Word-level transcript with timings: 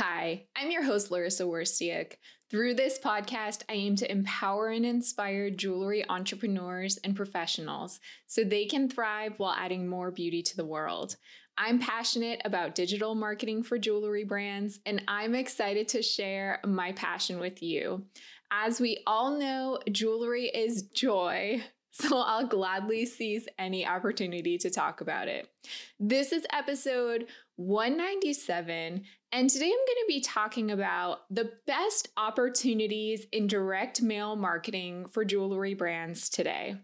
Hi, 0.00 0.44
I'm 0.54 0.70
your 0.70 0.84
host, 0.84 1.10
Laryssa 1.10 1.44
Wirstiuk. 1.44 2.12
Through 2.50 2.74
this 2.74 3.00
podcast, 3.00 3.62
I 3.68 3.72
aim 3.72 3.96
to 3.96 4.08
empower 4.08 4.68
and 4.68 4.86
inspire 4.86 5.50
jewelry 5.50 6.08
entrepreneurs 6.08 6.98
and 6.98 7.16
professionals 7.16 7.98
so 8.28 8.44
they 8.44 8.66
can 8.66 8.88
thrive 8.88 9.40
while 9.40 9.56
adding 9.58 9.88
more 9.88 10.12
beauty 10.12 10.40
to 10.40 10.56
the 10.56 10.64
world. 10.64 11.16
I'm 11.56 11.80
passionate 11.80 12.40
about 12.44 12.76
digital 12.76 13.16
marketing 13.16 13.64
for 13.64 13.76
jewelry 13.76 14.22
brands, 14.22 14.78
and 14.86 15.02
I'm 15.08 15.34
excited 15.34 15.88
to 15.88 16.02
share 16.02 16.60
my 16.64 16.92
passion 16.92 17.40
with 17.40 17.60
you. 17.60 18.04
As 18.52 18.80
we 18.80 19.02
all 19.04 19.36
know, 19.36 19.80
jewelry 19.90 20.44
is 20.44 20.82
joy, 20.82 21.60
so 21.90 22.18
I'll 22.18 22.46
gladly 22.46 23.04
seize 23.04 23.48
any 23.58 23.84
opportunity 23.84 24.58
to 24.58 24.70
talk 24.70 25.00
about 25.00 25.26
it. 25.26 25.48
This 25.98 26.30
is 26.30 26.46
episode 26.52 27.26
197, 27.58 29.02
and 29.32 29.50
today 29.50 29.64
I'm 29.64 29.70
going 29.70 29.78
to 29.86 30.04
be 30.06 30.20
talking 30.20 30.70
about 30.70 31.22
the 31.28 31.50
best 31.66 32.08
opportunities 32.16 33.26
in 33.32 33.48
direct 33.48 34.00
mail 34.00 34.36
marketing 34.36 35.06
for 35.06 35.24
jewelry 35.24 35.74
brands 35.74 36.28
today. 36.28 36.76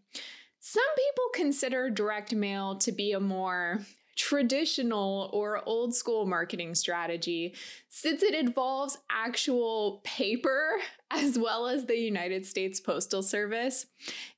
Some 0.59 0.83
people 0.97 1.25
consider 1.33 1.91
direct 1.91 2.35
mail 2.35 2.75
to 2.79 2.91
be 2.91 3.13
a 3.13 3.21
more 3.21 3.79
traditional 4.17 5.31
or 5.33 5.63
old 5.67 5.95
school 5.95 6.27
marketing 6.27 6.75
strategy 6.75 7.55
since 7.89 8.23
it 8.23 8.35
involves 8.35 8.99
actual 9.11 10.01
paper 10.05 10.77
as 11.11 11.39
well 11.39 11.67
as 11.67 11.87
the 11.87 11.97
United 11.97 12.45
States 12.45 12.81
Postal 12.81 13.23
Service. 13.23 13.87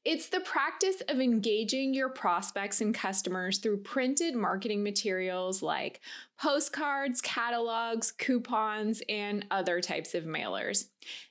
It's 0.05 0.29
the 0.29 0.41
practice 0.41 1.03
of 1.09 1.21
engaging 1.21 1.95
your 1.95 2.11
prospects 2.11 2.81
and 2.81 2.95
customers 2.95 3.59
through 3.59 3.79
printed 3.79 4.35
marketing 4.35 4.83
materials 4.83 5.63
like 5.63 6.01
postcards, 6.39 7.21
catalogs, 7.21 8.13
coupons, 8.13 9.03
and 9.09 9.47
other 9.51 9.81
types 9.81 10.15
of 10.15 10.25
mailers. 10.25 10.89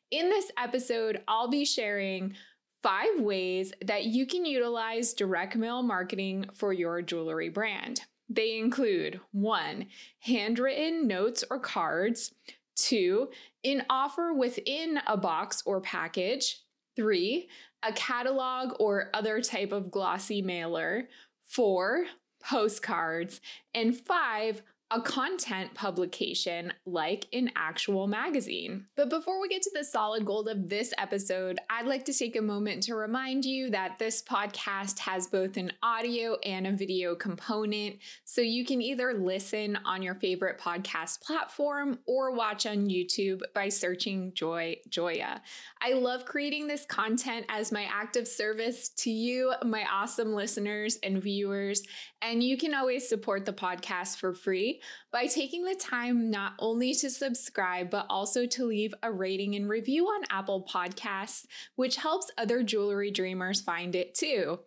In 0.10 0.30
this 0.30 0.52
episode, 0.58 1.22
I'll 1.28 1.50
be 1.50 1.66
sharing 1.66 2.36
five 2.82 3.20
ways 3.20 3.74
that 3.84 4.06
you 4.06 4.28
can 4.28 4.46
utilize 4.46 5.14
direct 5.14 5.56
mail 5.56 5.82
marketing 5.82 6.46
for 6.54 6.72
your 6.72 7.02
jewelry 7.02 7.50
brand. 7.50 8.02
They 8.30 8.58
include 8.58 9.20
one, 9.32 9.88
handwritten 10.20 11.08
notes 11.08 11.44
or 11.50 11.60
cards, 11.60 12.34
two, 12.76 13.30
an 13.64 13.86
offer 13.90 14.34
within 14.34 15.00
a 15.08 15.18
box 15.18 15.64
or 15.66 15.82
package, 15.82 16.62
three, 16.96 17.50
a 17.84 17.94
catalog 17.94 18.76
or 18.80 19.10
other 19.14 19.42
type 19.42 19.72
of 19.72 19.92
glossy 19.92 20.42
mailer, 20.42 21.08
four, 21.44 22.06
postcards, 22.44 23.42
and 23.74 23.96
five, 23.96 24.64
a 24.92 25.02
content 25.02 25.74
publication 25.74 26.72
like 26.86 27.26
an 27.34 27.50
actual 27.56 28.06
magazine. 28.06 28.86
But 28.96 29.10
before 29.10 29.42
we 29.42 29.48
get 29.48 29.64
to 29.64 29.72
the 29.74 29.84
solid 29.84 30.26
gold 30.26 30.48
of 30.48 30.70
this 30.70 30.94
episode, 31.00 31.60
I'd 31.72 31.88
like 31.88 32.06
to 32.06 32.14
take 32.14 32.36
a 32.36 32.42
moment 32.42 32.84
to 32.84 32.96
remind 32.96 33.46
you 33.46 33.72
that 33.72 33.98
this 33.98 34.22
podcast 34.22 35.00
has 35.00 35.26
both 35.26 35.58
an 35.58 35.74
audio 35.82 36.36
and 36.46 36.68
a 36.68 36.72
video 36.72 37.16
component. 37.16 37.98
So 38.26 38.42
you 38.42 38.64
can 38.64 38.80
either 38.80 39.16
listen 39.16 39.76
on 39.86 40.04
your 40.04 40.16
favorite 40.16 40.60
podcast 40.60 41.22
platform 41.22 41.98
or 42.06 42.32
watch 42.32 42.68
on 42.68 42.88
YouTube 42.88 43.42
by 43.56 43.70
searching 43.70 44.34
Joy 44.36 44.78
Joya. 44.88 45.42
I 45.82 45.94
love 45.94 46.26
creating 46.26 46.68
this 46.68 46.86
content 46.86 47.48
as 47.50 47.72
my 47.72 47.86
act 47.92 48.18
of 48.18 48.28
service 48.28 48.90
to 48.98 49.10
you, 49.10 49.52
my 49.64 49.84
awesome 49.92 50.34
listeners 50.34 51.00
and 51.02 51.24
viewers. 51.24 51.82
And 52.26 52.42
you 52.42 52.58
can 52.58 52.74
always 52.74 53.08
support 53.08 53.46
the 53.46 53.54
podcast 53.54 54.18
for 54.18 54.34
free 54.34 54.82
by 55.12 55.28
taking 55.28 55.64
the 55.64 55.76
time 55.76 56.32
not 56.32 56.54
only 56.58 56.96
to 56.96 57.12
subscribe, 57.12 57.92
but 57.92 58.08
also 58.10 58.48
to 58.48 58.66
leave 58.66 58.96
a 59.04 59.12
rating 59.12 59.54
and 59.54 59.70
review 59.70 60.08
on 60.08 60.24
Apple 60.32 60.68
Podcasts, 60.68 61.46
which 61.76 61.98
helps 61.98 62.32
other 62.40 62.64
jewelry 62.64 63.12
dreamers 63.12 63.62
find 63.62 63.96
it 63.96 64.16
too. 64.16 64.58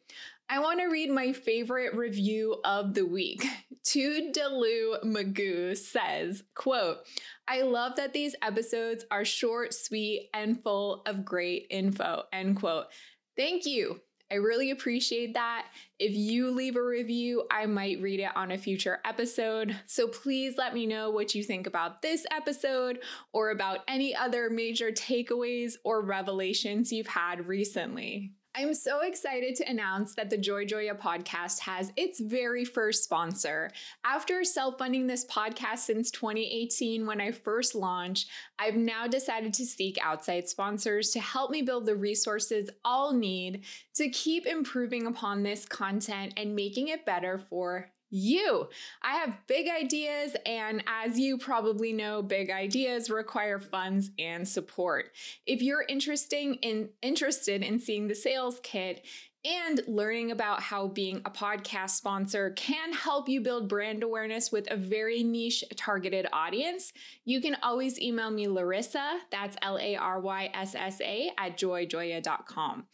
I 0.48 0.60
want 0.60 0.78
to 0.78 0.86
read 0.86 1.10
my 1.10 1.32
favorite 1.32 1.96
review 1.96 2.60
of 2.64 2.94
the 2.94 3.04
week. 3.04 3.44
Toodaloo 3.84 5.02
Magoo 5.02 5.76
says, 5.76 6.44
quote, 6.54 6.98
I 7.48 7.62
love 7.62 7.96
that 7.96 8.12
these 8.12 8.36
episodes 8.40 9.04
are 9.10 9.24
short, 9.24 9.74
sweet, 9.74 10.30
and 10.32 10.62
full 10.62 11.02
of 11.06 11.24
great 11.24 11.66
info, 11.70 12.22
end 12.32 12.60
quote. 12.60 12.86
Thank 13.36 13.66
you. 13.66 14.00
I 14.30 14.34
really 14.36 14.70
appreciate 14.70 15.34
that. 15.34 15.68
If 15.98 16.14
you 16.14 16.50
leave 16.50 16.76
a 16.76 16.84
review, 16.84 17.44
I 17.50 17.66
might 17.66 18.00
read 18.00 18.20
it 18.20 18.36
on 18.36 18.50
a 18.50 18.58
future 18.58 19.00
episode. 19.04 19.74
So 19.86 20.06
please 20.06 20.56
let 20.58 20.74
me 20.74 20.86
know 20.86 21.10
what 21.10 21.34
you 21.34 21.42
think 21.42 21.66
about 21.66 22.02
this 22.02 22.26
episode 22.30 23.00
or 23.32 23.50
about 23.50 23.80
any 23.88 24.14
other 24.14 24.50
major 24.50 24.92
takeaways 24.92 25.74
or 25.82 26.02
revelations 26.02 26.92
you've 26.92 27.06
had 27.06 27.48
recently. 27.48 28.32
I'm 28.60 28.74
so 28.74 29.02
excited 29.02 29.54
to 29.54 29.70
announce 29.70 30.16
that 30.16 30.30
the 30.30 30.36
Joy 30.36 30.64
Joya 30.64 30.96
podcast 30.96 31.60
has 31.60 31.92
its 31.94 32.18
very 32.18 32.64
first 32.64 33.04
sponsor. 33.04 33.70
After 34.04 34.42
self 34.42 34.78
funding 34.78 35.06
this 35.06 35.24
podcast 35.26 35.78
since 35.78 36.10
2018, 36.10 37.06
when 37.06 37.20
I 37.20 37.30
first 37.30 37.76
launched, 37.76 38.28
I've 38.58 38.74
now 38.74 39.06
decided 39.06 39.54
to 39.54 39.64
seek 39.64 39.96
outside 40.02 40.48
sponsors 40.48 41.10
to 41.10 41.20
help 41.20 41.52
me 41.52 41.62
build 41.62 41.86
the 41.86 41.94
resources 41.94 42.68
I'll 42.84 43.12
need 43.12 43.62
to 43.94 44.08
keep 44.08 44.44
improving 44.44 45.06
upon 45.06 45.44
this 45.44 45.64
content 45.64 46.32
and 46.36 46.56
making 46.56 46.88
it 46.88 47.06
better 47.06 47.38
for 47.38 47.92
you. 48.10 48.68
I 49.02 49.16
have 49.16 49.46
big 49.46 49.68
ideas, 49.68 50.36
and 50.46 50.82
as 50.86 51.18
you 51.18 51.38
probably 51.38 51.92
know, 51.92 52.22
big 52.22 52.50
ideas 52.50 53.10
require 53.10 53.58
funds 53.58 54.10
and 54.18 54.46
support. 54.46 55.12
If 55.46 55.62
you're 55.62 55.84
interesting 55.88 56.54
in, 56.56 56.90
interested 57.02 57.62
in 57.62 57.78
seeing 57.78 58.08
the 58.08 58.14
sales 58.14 58.60
kit, 58.62 59.04
and 59.44 59.80
learning 59.86 60.30
about 60.30 60.60
how 60.60 60.88
being 60.88 61.22
a 61.24 61.30
podcast 61.30 61.90
sponsor 61.90 62.50
can 62.50 62.92
help 62.92 63.28
you 63.28 63.40
build 63.40 63.68
brand 63.68 64.02
awareness 64.02 64.50
with 64.50 64.70
a 64.70 64.76
very 64.76 65.22
niche 65.22 65.62
targeted 65.76 66.26
audience, 66.32 66.92
you 67.24 67.40
can 67.40 67.56
always 67.62 68.00
email 68.00 68.30
me 68.30 68.46
Laryssa, 68.46 69.18
that's 69.30 69.56
L 69.62 69.78
A 69.78 69.96
R 69.96 70.20
Y 70.20 70.50
S 70.52 70.74
S 70.74 71.00
A, 71.00 71.30
at 71.38 71.56
joyjoya.com. 71.56 72.86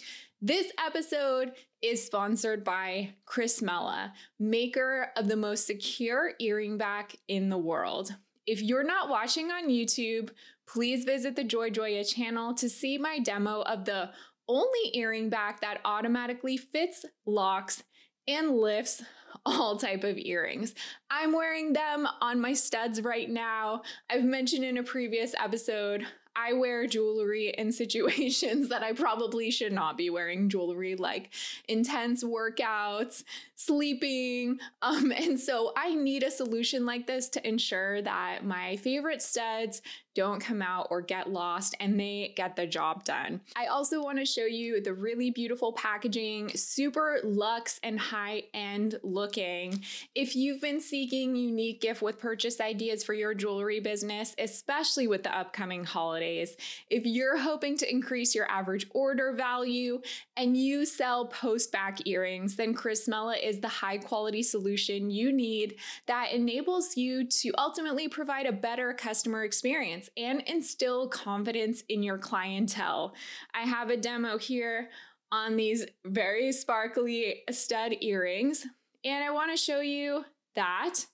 This 0.42 0.70
episode 0.84 1.52
is 1.84 2.04
sponsored 2.04 2.64
by 2.64 3.10
Chrysmela, 3.26 4.12
maker 4.38 5.10
of 5.16 5.28
the 5.28 5.36
most 5.36 5.66
secure 5.66 6.32
earring 6.40 6.78
back 6.78 7.14
in 7.28 7.50
the 7.50 7.58
world. 7.58 8.14
If 8.46 8.62
you're 8.62 8.84
not 8.84 9.10
watching 9.10 9.50
on 9.50 9.68
YouTube, 9.68 10.30
please 10.66 11.04
visit 11.04 11.36
the 11.36 11.44
Joy 11.44 11.70
Joya 11.70 12.04
channel 12.04 12.54
to 12.54 12.70
see 12.70 12.96
my 12.96 13.18
demo 13.18 13.62
of 13.62 13.84
the 13.84 14.10
only 14.48 14.90
earring 14.94 15.28
back 15.28 15.60
that 15.60 15.80
automatically 15.84 16.56
fits, 16.56 17.04
locks, 17.26 17.82
and 18.26 18.56
lifts 18.56 19.02
all 19.46 19.76
type 19.76 20.04
of 20.04 20.16
earrings. 20.16 20.74
I'm 21.10 21.32
wearing 21.32 21.74
them 21.74 22.08
on 22.22 22.40
my 22.40 22.54
studs 22.54 23.02
right 23.02 23.28
now. 23.28 23.82
I've 24.08 24.24
mentioned 24.24 24.64
in 24.64 24.78
a 24.78 24.82
previous 24.82 25.34
episode 25.38 26.06
I 26.36 26.52
wear 26.52 26.86
jewelry 26.86 27.54
in 27.56 27.72
situations 27.84 28.68
that 28.68 28.82
I 28.82 28.92
probably 28.92 29.50
should 29.50 29.72
not 29.72 29.96
be 29.96 30.10
wearing 30.10 30.48
jewelry, 30.48 30.96
like 30.96 31.30
intense 31.68 32.24
workouts, 32.24 33.24
sleeping. 33.56 34.58
Um, 34.82 35.12
and 35.16 35.38
so 35.38 35.72
I 35.76 35.94
need 35.94 36.22
a 36.22 36.30
solution 36.30 36.86
like 36.86 37.06
this 37.06 37.28
to 37.30 37.46
ensure 37.46 38.02
that 38.02 38.44
my 38.44 38.76
favorite 38.76 39.22
studs 39.22 39.82
don't 40.14 40.40
come 40.40 40.62
out 40.62 40.86
or 40.90 41.00
get 41.00 41.30
lost 41.30 41.74
and 41.80 41.98
they 41.98 42.32
get 42.36 42.54
the 42.56 42.66
job 42.66 43.04
done. 43.04 43.40
I 43.56 43.66
also 43.66 44.02
want 44.02 44.18
to 44.18 44.24
show 44.24 44.44
you 44.44 44.80
the 44.80 44.94
really 44.94 45.30
beautiful 45.30 45.72
packaging, 45.72 46.50
super 46.50 47.18
luxe 47.24 47.80
and 47.82 47.98
high 47.98 48.44
end 48.54 48.98
looking. 49.02 49.82
If 50.14 50.36
you've 50.36 50.60
been 50.60 50.80
seeking 50.80 51.34
unique 51.34 51.80
gift 51.80 52.00
with 52.00 52.18
purchase 52.18 52.60
ideas 52.60 53.02
for 53.02 53.12
your 53.12 53.34
jewelry 53.34 53.80
business, 53.80 54.34
especially 54.38 55.08
with 55.08 55.24
the 55.24 55.36
upcoming 55.36 55.84
holidays, 55.84 56.56
if 56.90 57.04
you're 57.04 57.38
hoping 57.38 57.76
to 57.78 57.90
increase 57.90 58.34
your 58.34 58.48
average 58.48 58.86
order 58.90 59.32
value 59.32 60.00
and 60.36 60.56
you 60.56 60.86
sell 60.86 61.26
post 61.26 61.72
back 61.72 62.06
earrings, 62.06 62.54
then 62.54 62.74
Chrysmela 62.74 63.43
is 63.44 63.60
the 63.60 63.68
high 63.68 63.98
quality 63.98 64.42
solution 64.42 65.10
you 65.10 65.32
need 65.32 65.76
that 66.06 66.32
enables 66.32 66.96
you 66.96 67.26
to 67.26 67.52
ultimately 67.58 68.08
provide 68.08 68.46
a 68.46 68.52
better 68.52 68.92
customer 68.94 69.44
experience 69.44 70.08
and 70.16 70.42
instill 70.46 71.08
confidence 71.08 71.82
in 71.88 72.02
your 72.02 72.18
clientele. 72.18 73.14
I 73.54 73.62
have 73.62 73.90
a 73.90 73.96
demo 73.96 74.38
here 74.38 74.90
on 75.30 75.56
these 75.56 75.84
very 76.04 76.52
sparkly 76.52 77.42
stud 77.50 77.94
earrings. 78.00 78.66
And 79.04 79.24
I 79.24 79.30
want 79.30 79.50
to 79.50 79.56
show 79.56 79.80
you 79.80 80.24
that 80.54 81.04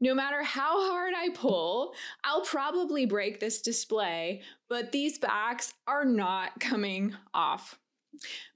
no 0.00 0.14
matter 0.14 0.42
how 0.42 0.90
hard 0.90 1.14
I 1.16 1.30
pull, 1.30 1.94
I'll 2.24 2.42
probably 2.42 3.06
break 3.06 3.40
this 3.40 3.62
display, 3.62 4.42
but 4.68 4.92
these 4.92 5.16
backs 5.16 5.74
are 5.86 6.04
not 6.04 6.58
coming 6.60 7.14
off. 7.32 7.78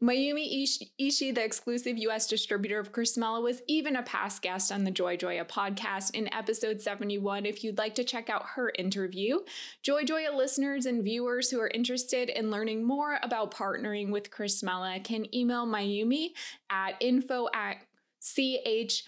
Mayumi 0.02 0.66
Ishi, 0.98 1.30
the 1.32 1.44
exclusive 1.44 1.96
US 1.98 2.26
distributor 2.26 2.78
of 2.78 2.92
Chrysmela, 2.92 3.42
was 3.42 3.62
even 3.66 3.96
a 3.96 4.02
past 4.02 4.42
guest 4.42 4.70
on 4.70 4.84
the 4.84 4.90
Joy 4.90 5.16
Joya 5.16 5.44
podcast 5.44 6.14
in 6.14 6.32
episode 6.32 6.80
71. 6.80 7.46
If 7.46 7.64
you'd 7.64 7.78
like 7.78 7.94
to 7.96 8.04
check 8.04 8.28
out 8.28 8.44
her 8.54 8.72
interview, 8.78 9.40
Joy 9.82 10.04
Joya 10.04 10.34
listeners 10.34 10.86
and 10.86 11.02
viewers 11.02 11.50
who 11.50 11.60
are 11.60 11.68
interested 11.68 12.28
in 12.28 12.50
learning 12.50 12.84
more 12.84 13.18
about 13.22 13.52
partnering 13.52 14.10
with 14.10 14.30
Chrysmela 14.30 15.02
can 15.02 15.34
email 15.34 15.66
Mayumi 15.66 16.30
at 16.70 16.96
info 17.00 17.48
at 17.54 17.78
chrysme.la. 18.22 19.02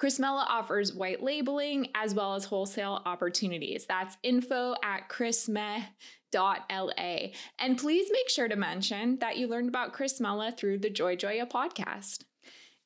Chrysmela 0.00 0.46
offers 0.48 0.94
white 0.94 1.22
labeling 1.22 1.88
as 1.94 2.14
well 2.14 2.34
as 2.34 2.46
wholesale 2.46 3.02
opportunities. 3.04 3.84
That's 3.86 4.16
info 4.22 4.74
at 4.82 5.10
chrysme.la. 5.10 5.82
And 6.32 7.78
please 7.78 8.08
make 8.12 8.28
sure 8.28 8.48
to 8.48 8.56
mention 8.56 9.18
that 9.18 9.36
you 9.36 9.46
learned 9.46 9.68
about 9.68 9.92
Chris 9.92 10.20
Chrysmela 10.20 10.56
through 10.56 10.78
the 10.78 10.90
Joy 10.90 11.16
Joya 11.16 11.46
podcast. 11.46 12.24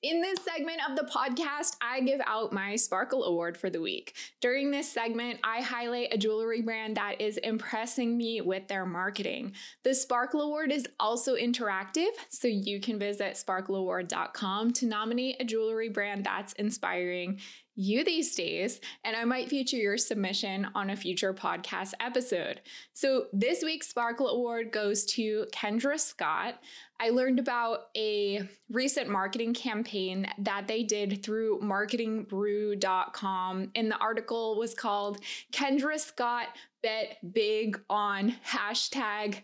In 0.04 0.20
this 0.20 0.40
segment 0.44 0.80
of 0.86 0.96
the 0.96 1.10
podcast, 1.10 1.76
I 1.80 2.00
give 2.00 2.20
out 2.26 2.52
my 2.52 2.76
Sparkle 2.76 3.24
Award 3.24 3.56
for 3.56 3.70
the 3.70 3.80
week. 3.80 4.14
During 4.42 4.70
this 4.70 4.92
segment, 4.92 5.40
I 5.42 5.62
highlight 5.62 6.12
a 6.12 6.18
jewelry 6.18 6.60
brand 6.60 6.98
that 6.98 7.22
is 7.22 7.38
impressing 7.38 8.14
me 8.18 8.42
with 8.42 8.68
their 8.68 8.84
marketing. 8.84 9.54
The 9.82 9.94
Sparkle 9.94 10.42
Award 10.42 10.72
is 10.72 10.86
also 11.00 11.36
interactive, 11.36 12.10
so 12.28 12.48
you 12.48 12.82
can 12.82 12.98
visit 12.98 13.42
sparkleaward.com 13.42 14.72
to 14.74 14.86
nominate 14.86 15.36
a 15.40 15.44
jewelry 15.46 15.88
brand 15.88 16.24
that's 16.24 16.52
inspiring 16.52 17.40
you 17.76 18.04
these 18.04 18.34
days, 18.34 18.80
and 19.04 19.16
I 19.16 19.24
might 19.24 19.48
feature 19.48 19.76
your 19.76 19.96
submission 19.98 20.66
on 20.74 20.90
a 20.90 20.96
future 20.96 21.32
podcast 21.34 21.92
episode. 22.00 22.60
So, 22.92 23.26
this 23.32 23.62
week's 23.62 23.88
Sparkle 23.88 24.28
Award 24.28 24.70
goes 24.70 25.04
to 25.06 25.46
Kendra 25.52 25.98
Scott. 25.98 26.60
I 27.00 27.08
learned 27.10 27.40
about 27.40 27.88
a 27.96 28.48
recent 28.70 29.08
marketing 29.08 29.54
campaign 29.54 30.28
that 30.38 30.68
they 30.68 30.84
did 30.84 31.24
through 31.24 31.58
marketingbrew.com, 31.60 33.70
and 33.74 33.90
the 33.90 33.98
article 33.98 34.56
was 34.56 34.74
called 34.74 35.18
Kendra 35.52 35.98
Scott 35.98 36.46
Bet 36.82 37.16
Big 37.32 37.80
on 37.90 38.36
hashtag 38.46 39.42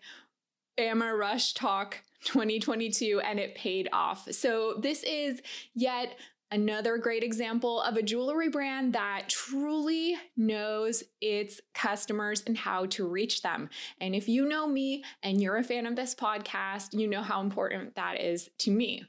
Bama 0.78 1.18
Rush 1.18 1.54
Tok 1.54 2.02
2022 2.24 3.20
and 3.20 3.38
it 3.38 3.54
paid 3.54 3.88
off. 3.92 4.30
So, 4.32 4.78
this 4.80 5.02
is 5.02 5.42
yet 5.74 6.16
Another 6.52 6.98
great 6.98 7.22
example 7.22 7.80
of 7.82 7.96
a 7.96 8.02
jewelry 8.02 8.48
brand 8.48 8.92
that 8.94 9.28
truly 9.28 10.16
knows 10.36 11.04
its 11.20 11.60
customers 11.74 12.42
and 12.44 12.58
how 12.58 12.86
to 12.86 13.06
reach 13.06 13.42
them. 13.42 13.68
And 14.00 14.16
if 14.16 14.28
you 14.28 14.48
know 14.48 14.66
me 14.66 15.04
and 15.22 15.40
you're 15.40 15.58
a 15.58 15.64
fan 15.64 15.86
of 15.86 15.94
this 15.94 16.14
podcast, 16.14 16.98
you 16.98 17.06
know 17.06 17.22
how 17.22 17.40
important 17.40 17.94
that 17.94 18.20
is 18.20 18.50
to 18.58 18.72
me. 18.72 19.04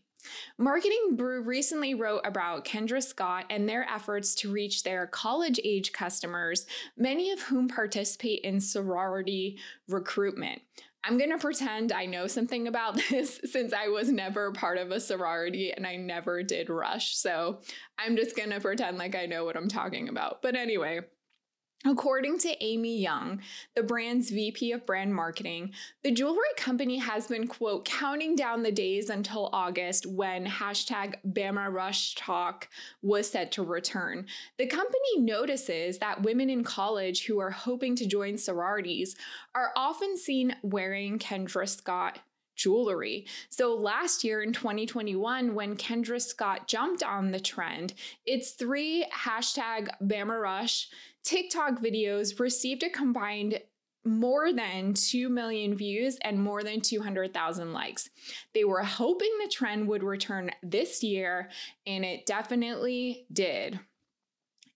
Marketing 0.60 1.16
Brew 1.16 1.42
recently 1.42 1.96
wrote 1.96 2.22
about 2.26 2.64
Kendra 2.64 3.02
Scott 3.02 3.46
and 3.50 3.68
their 3.68 3.90
efforts 3.90 4.36
to 4.36 4.52
reach 4.52 4.84
their 4.84 5.08
college 5.08 5.60
age 5.64 5.94
customers, 5.94 6.68
many 6.96 7.32
of 7.32 7.42
whom 7.42 7.68
participate 7.68 8.42
in 8.42 8.60
sorority 8.60 9.58
recruitment. 9.88 10.62
I'm 11.04 11.18
going 11.18 11.32
to 11.32 11.38
pretend 11.38 11.92
I 11.92 12.06
know 12.06 12.28
something 12.28 12.68
about 12.68 12.96
this 13.10 13.40
since 13.46 13.74
I 13.74 13.88
was 13.88 14.10
never 14.10 14.52
part 14.52 14.78
of 14.78 14.92
a 14.92 15.00
sorority 15.00 15.72
and 15.72 15.86
I 15.86 15.96
never 15.96 16.44
did 16.44 16.70
rush. 16.70 17.16
So 17.16 17.62
I'm 17.98 18.16
just 18.16 18.36
going 18.36 18.52
to 18.52 18.60
pretend 18.60 18.98
like 18.98 19.16
I 19.16 19.26
know 19.26 19.46
what 19.46 19.58
I'm 19.58 19.68
talking 19.68 20.10
about. 20.10 20.42
But 20.42 20.56
anyway, 20.56 21.02
According 21.84 22.38
to 22.40 22.64
Amy 22.64 23.00
Young, 23.00 23.42
the 23.76 23.82
brand's 23.82 24.30
VP 24.30 24.72
of 24.72 24.86
brand 24.86 25.16
marketing, 25.16 25.72
the 26.04 26.12
jewelry 26.12 26.54
company 26.56 26.98
has 27.00 27.26
been, 27.26 27.48
quote, 27.48 27.86
counting 27.86 28.36
down 28.36 28.62
the 28.62 28.72
days 28.72 29.10
until 29.10 29.50
August 29.52 30.06
when 30.06 30.46
hashtag 30.46 31.16
Bama 31.28 31.74
Rush 31.74 32.14
Tok 32.14 32.70
was 33.02 33.28
set 33.28 33.52
to 33.54 33.64
return. 33.64 34.28
The 34.60 34.68
company 34.68 35.20
notices 35.20 35.98
that 35.98 36.22
women 36.22 36.52
in 36.52 36.64
college 36.64 37.26
who 37.26 37.40
are 37.40 37.50
hoping 37.50 37.96
to 37.96 38.06
join 38.06 38.38
sororities 38.38 39.16
are 39.56 39.72
often 39.76 40.18
seen 40.18 40.56
wearing 40.62 41.18
Kendra 41.18 41.68
Scott 41.68 42.20
jewelry. 42.62 43.26
So 43.50 43.76
last 43.76 44.24
year 44.24 44.42
in 44.42 44.54
2021, 44.54 45.54
when 45.56 45.76
Kendra 45.76 46.22
Scott 46.22 46.68
jumped 46.68 47.04
on 47.04 47.32
the 47.32 47.40
trend, 47.40 47.94
its 48.26 48.52
three 48.52 49.06
hashtag 49.14 49.90
Bama 50.02 50.42
Rush 50.42 50.90
TikTok 51.24 51.80
videos 51.82 52.40
received 52.40 52.84
a 52.84 52.90
combined 52.90 53.60
more 54.04 54.52
than 54.52 54.94
2 54.94 55.30
million 55.30 55.76
views 55.76 56.18
and 56.24 56.42
more 56.42 56.64
than 56.64 56.82
200,000 56.82 57.72
likes. 57.72 58.10
They 58.54 58.64
were 58.64 58.82
hoping 58.82 59.30
the 59.40 59.50
trend 59.50 59.88
would 59.88 60.04
return 60.04 60.52
this 60.64 61.04
year, 61.04 61.50
and 61.86 62.04
it 62.04 62.26
definitely 62.26 63.28
did. 63.32 63.80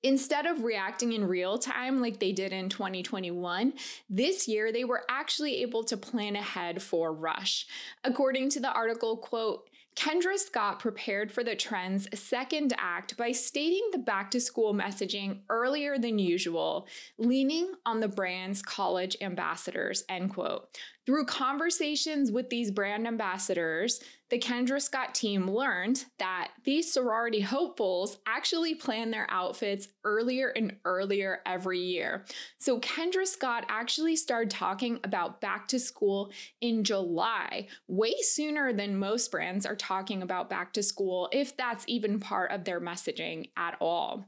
Instead 0.05 0.45
of 0.45 0.63
reacting 0.63 1.13
in 1.13 1.27
real 1.27 1.57
time 1.57 1.99
like 1.99 2.19
they 2.19 2.31
did 2.31 2.53
in 2.53 2.69
2021, 2.69 3.73
this 4.07 4.47
year 4.47 4.71
they 4.71 4.83
were 4.83 5.01
actually 5.09 5.63
able 5.63 5.83
to 5.83 5.97
plan 5.97 6.35
ahead 6.35 6.79
for 6.79 7.11
Rush. 7.11 7.65
According 8.03 8.51
to 8.51 8.59
the 8.59 8.71
article, 8.71 9.17
quote, 9.17 9.67
Kendra 9.95 10.37
Scott 10.37 10.77
prepared 10.77 11.31
for 11.31 11.43
the 11.43 11.55
trend's 11.55 12.07
second 12.13 12.75
act 12.77 13.17
by 13.17 13.31
stating 13.31 13.89
the 13.91 13.97
back 13.97 14.29
to 14.31 14.39
school 14.39 14.75
messaging 14.75 15.39
earlier 15.49 15.97
than 15.97 16.19
usual, 16.19 16.85
leaning 17.17 17.73
on 17.83 17.99
the 17.99 18.07
brand's 18.07 18.61
college 18.61 19.17
ambassadors, 19.21 20.03
end 20.07 20.35
quote. 20.35 20.67
Through 21.05 21.25
conversations 21.25 22.31
with 22.31 22.49
these 22.49 22.71
brand 22.71 23.05
ambassadors, 23.05 24.01
the 24.29 24.39
Kendra 24.39 24.81
Scott 24.81 25.13
team 25.13 25.47
learned 25.49 26.05
that 26.17 26.49
these 26.63 26.91
sorority 26.91 27.41
hopefuls 27.41 28.17
actually 28.25 28.73
plan 28.73 29.11
their 29.11 29.27
outfits 29.29 29.87
earlier 30.03 30.47
and 30.47 30.77
earlier 30.83 31.41
every 31.45 31.79
year. 31.79 32.25
So 32.57 32.79
Kendra 32.79 33.27
Scott 33.27 33.65
actually 33.69 34.15
started 34.15 34.49
talking 34.49 34.99
about 35.03 35.41
back 35.41 35.67
to 35.67 35.79
school 35.79 36.31
in 36.59 36.83
July, 36.83 37.67
way 37.87 38.15
sooner 38.21 38.73
than 38.73 38.97
most 38.97 39.29
brands 39.31 39.67
are 39.67 39.75
talking 39.75 40.23
about 40.23 40.49
back 40.49 40.73
to 40.73 40.81
school, 40.81 41.29
if 41.31 41.55
that's 41.55 41.85
even 41.87 42.19
part 42.19 42.51
of 42.51 42.63
their 42.63 42.81
messaging 42.81 43.51
at 43.55 43.77
all. 43.79 44.25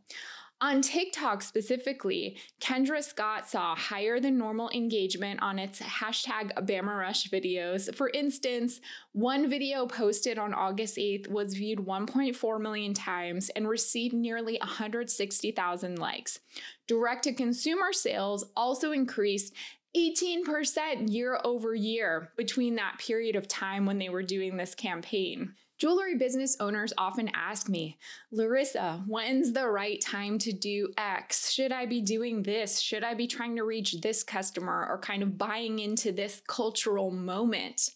On 0.59 0.81
TikTok 0.81 1.43
specifically, 1.43 2.35
Kendra 2.59 3.03
Scott 3.03 3.47
saw 3.47 3.75
higher 3.75 4.19
than 4.19 4.39
normal 4.39 4.71
engagement 4.71 5.39
on 5.43 5.59
its 5.59 5.79
hashtag 5.79 6.51
BamaRush 6.65 7.29
videos. 7.29 7.93
For 7.93 8.09
instance, 8.09 8.81
one 9.11 9.51
video 9.51 9.85
posted 9.85 10.39
on 10.39 10.55
August 10.55 10.97
8th 10.97 11.29
was 11.29 11.53
viewed 11.53 11.77
1.4 11.77 12.59
million 12.59 12.95
times 12.95 13.49
and 13.49 13.67
received 13.67 14.15
nearly 14.15 14.57
160,000 14.59 15.99
likes. 15.99 16.39
Direct 16.87 17.25
to 17.25 17.33
consumer 17.33 17.93
sales 17.93 18.43
also 18.55 18.91
increased 18.91 19.53
18% 19.95 21.13
year 21.13 21.39
over 21.43 21.75
year 21.75 22.31
between 22.35 22.75
that 22.75 22.97
period 22.97 23.35
of 23.35 23.47
time 23.47 23.85
when 23.85 23.99
they 23.99 24.09
were 24.09 24.23
doing 24.23 24.57
this 24.57 24.73
campaign. 24.73 25.53
Jewelry 25.77 26.15
business 26.15 26.57
owners 26.59 26.91
often 26.97 27.29
ask 27.35 27.69
me, 27.69 27.99
Laryssa, 28.33 29.05
when's 29.07 29.53
the 29.53 29.67
right 29.67 30.01
time 30.01 30.39
to 30.39 30.51
do 30.51 30.91
X? 30.97 31.51
Should 31.51 31.71
I 31.71 31.85
be 31.85 32.01
doing 32.01 32.41
this? 32.41 32.79
Should 32.79 33.03
I 33.03 33.13
be 33.13 33.27
trying 33.27 33.55
to 33.57 33.63
reach 33.63 34.01
this 34.01 34.23
customer 34.23 34.87
or 34.89 34.97
kind 34.97 35.21
of 35.21 35.37
buying 35.37 35.77
into 35.77 36.11
this 36.11 36.41
cultural 36.47 37.11
moment? 37.11 37.91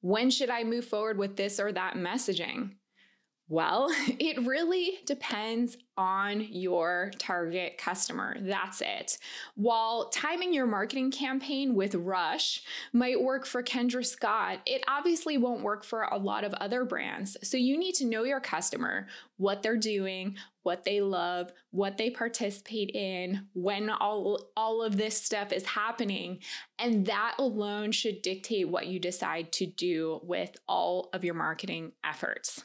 When 0.00 0.30
should 0.30 0.50
I 0.50 0.64
move 0.64 0.84
forward 0.84 1.16
with 1.16 1.36
this 1.36 1.60
or 1.60 1.70
that 1.72 1.94
messaging? 1.94 2.72
Well, 3.48 3.90
it 4.06 4.44
really 4.46 4.98
depends 5.04 5.76
on 5.96 6.40
your 6.40 7.10
target 7.18 7.76
customer. 7.76 8.36
That's 8.40 8.80
it. 8.80 9.18
While 9.56 10.08
timing 10.08 10.54
your 10.54 10.66
marketing 10.66 11.10
campaign 11.10 11.74
with 11.74 11.94
Rush 11.94 12.62
might 12.92 13.20
work 13.20 13.44
for 13.44 13.62
Kendra 13.62 14.04
Scott, 14.04 14.60
it 14.64 14.82
obviously 14.88 15.36
won't 15.36 15.62
work 15.62 15.84
for 15.84 16.04
a 16.04 16.16
lot 16.16 16.44
of 16.44 16.54
other 16.54 16.84
brands. 16.84 17.36
So 17.42 17.56
you 17.58 17.76
need 17.76 17.94
to 17.96 18.06
know 18.06 18.24
your 18.24 18.40
customer, 18.40 19.06
what 19.36 19.62
they're 19.62 19.76
doing, 19.76 20.36
what 20.62 20.84
they 20.84 21.00
love, 21.02 21.52
what 21.72 21.98
they 21.98 22.08
participate 22.08 22.90
in, 22.94 23.48
when 23.52 23.90
all, 23.90 24.38
all 24.56 24.82
of 24.82 24.96
this 24.96 25.20
stuff 25.20 25.52
is 25.52 25.66
happening. 25.66 26.38
And 26.78 27.04
that 27.06 27.34
alone 27.38 27.92
should 27.92 28.22
dictate 28.22 28.68
what 28.68 28.86
you 28.86 28.98
decide 28.98 29.52
to 29.52 29.66
do 29.66 30.20
with 30.22 30.56
all 30.66 31.10
of 31.12 31.24
your 31.24 31.34
marketing 31.34 31.92
efforts. 32.02 32.62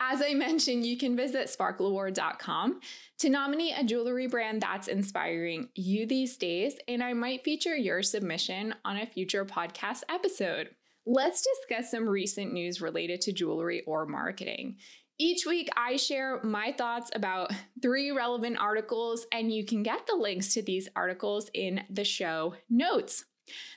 As 0.00 0.20
I 0.22 0.34
mentioned, 0.34 0.84
you 0.84 0.96
can 0.96 1.16
visit 1.16 1.46
sparkleaward.com 1.46 2.80
to 3.18 3.28
nominate 3.28 3.74
a 3.78 3.84
jewelry 3.84 4.26
brand 4.26 4.62
that's 4.62 4.88
inspiring 4.88 5.68
you 5.74 6.06
these 6.06 6.36
days, 6.36 6.74
and 6.88 7.02
I 7.02 7.12
might 7.12 7.44
feature 7.44 7.76
your 7.76 8.02
submission 8.02 8.74
on 8.84 8.96
a 8.96 9.06
future 9.06 9.44
podcast 9.44 10.02
episode. 10.08 10.70
Let's 11.06 11.42
discuss 11.42 11.90
some 11.90 12.08
recent 12.08 12.52
news 12.52 12.80
related 12.80 13.20
to 13.22 13.32
jewelry 13.32 13.82
or 13.86 14.06
marketing. 14.06 14.76
Each 15.18 15.46
week, 15.46 15.68
I 15.76 15.96
share 15.96 16.42
my 16.42 16.72
thoughts 16.72 17.10
about 17.14 17.52
three 17.80 18.10
relevant 18.10 18.58
articles, 18.58 19.26
and 19.32 19.52
you 19.52 19.64
can 19.64 19.82
get 19.82 20.06
the 20.06 20.16
links 20.16 20.54
to 20.54 20.62
these 20.62 20.88
articles 20.96 21.50
in 21.54 21.84
the 21.90 22.04
show 22.04 22.54
notes. 22.68 23.24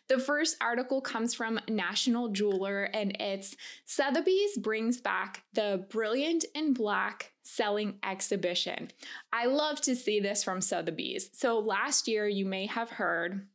The 0.08 0.20
first 0.20 0.58
article 0.62 1.01
comes 1.01 1.34
from 1.34 1.60
National 1.70 2.29
Jeweler 2.29 2.84
and 2.94 3.15
it's 3.20 3.55
Sotheby's 3.86 4.58
brings 4.58 5.00
back 5.00 5.44
the 5.53 5.86
Brilliant 5.89 6.46
in 6.53 6.74
Black 6.74 7.32
selling 7.44 8.00
exhibition. 8.03 8.91
I 9.32 9.46
love 9.46 9.82
to 9.82 9.96
see 9.96 10.20
this 10.20 10.44
from 10.44 10.62
Sotheby's. 10.62 11.29
So 11.34 11.60
last 11.60 12.08
year, 12.08 12.27
you 12.27 12.46
may 12.46 12.65
have 12.65 12.89
heard 12.89 13.48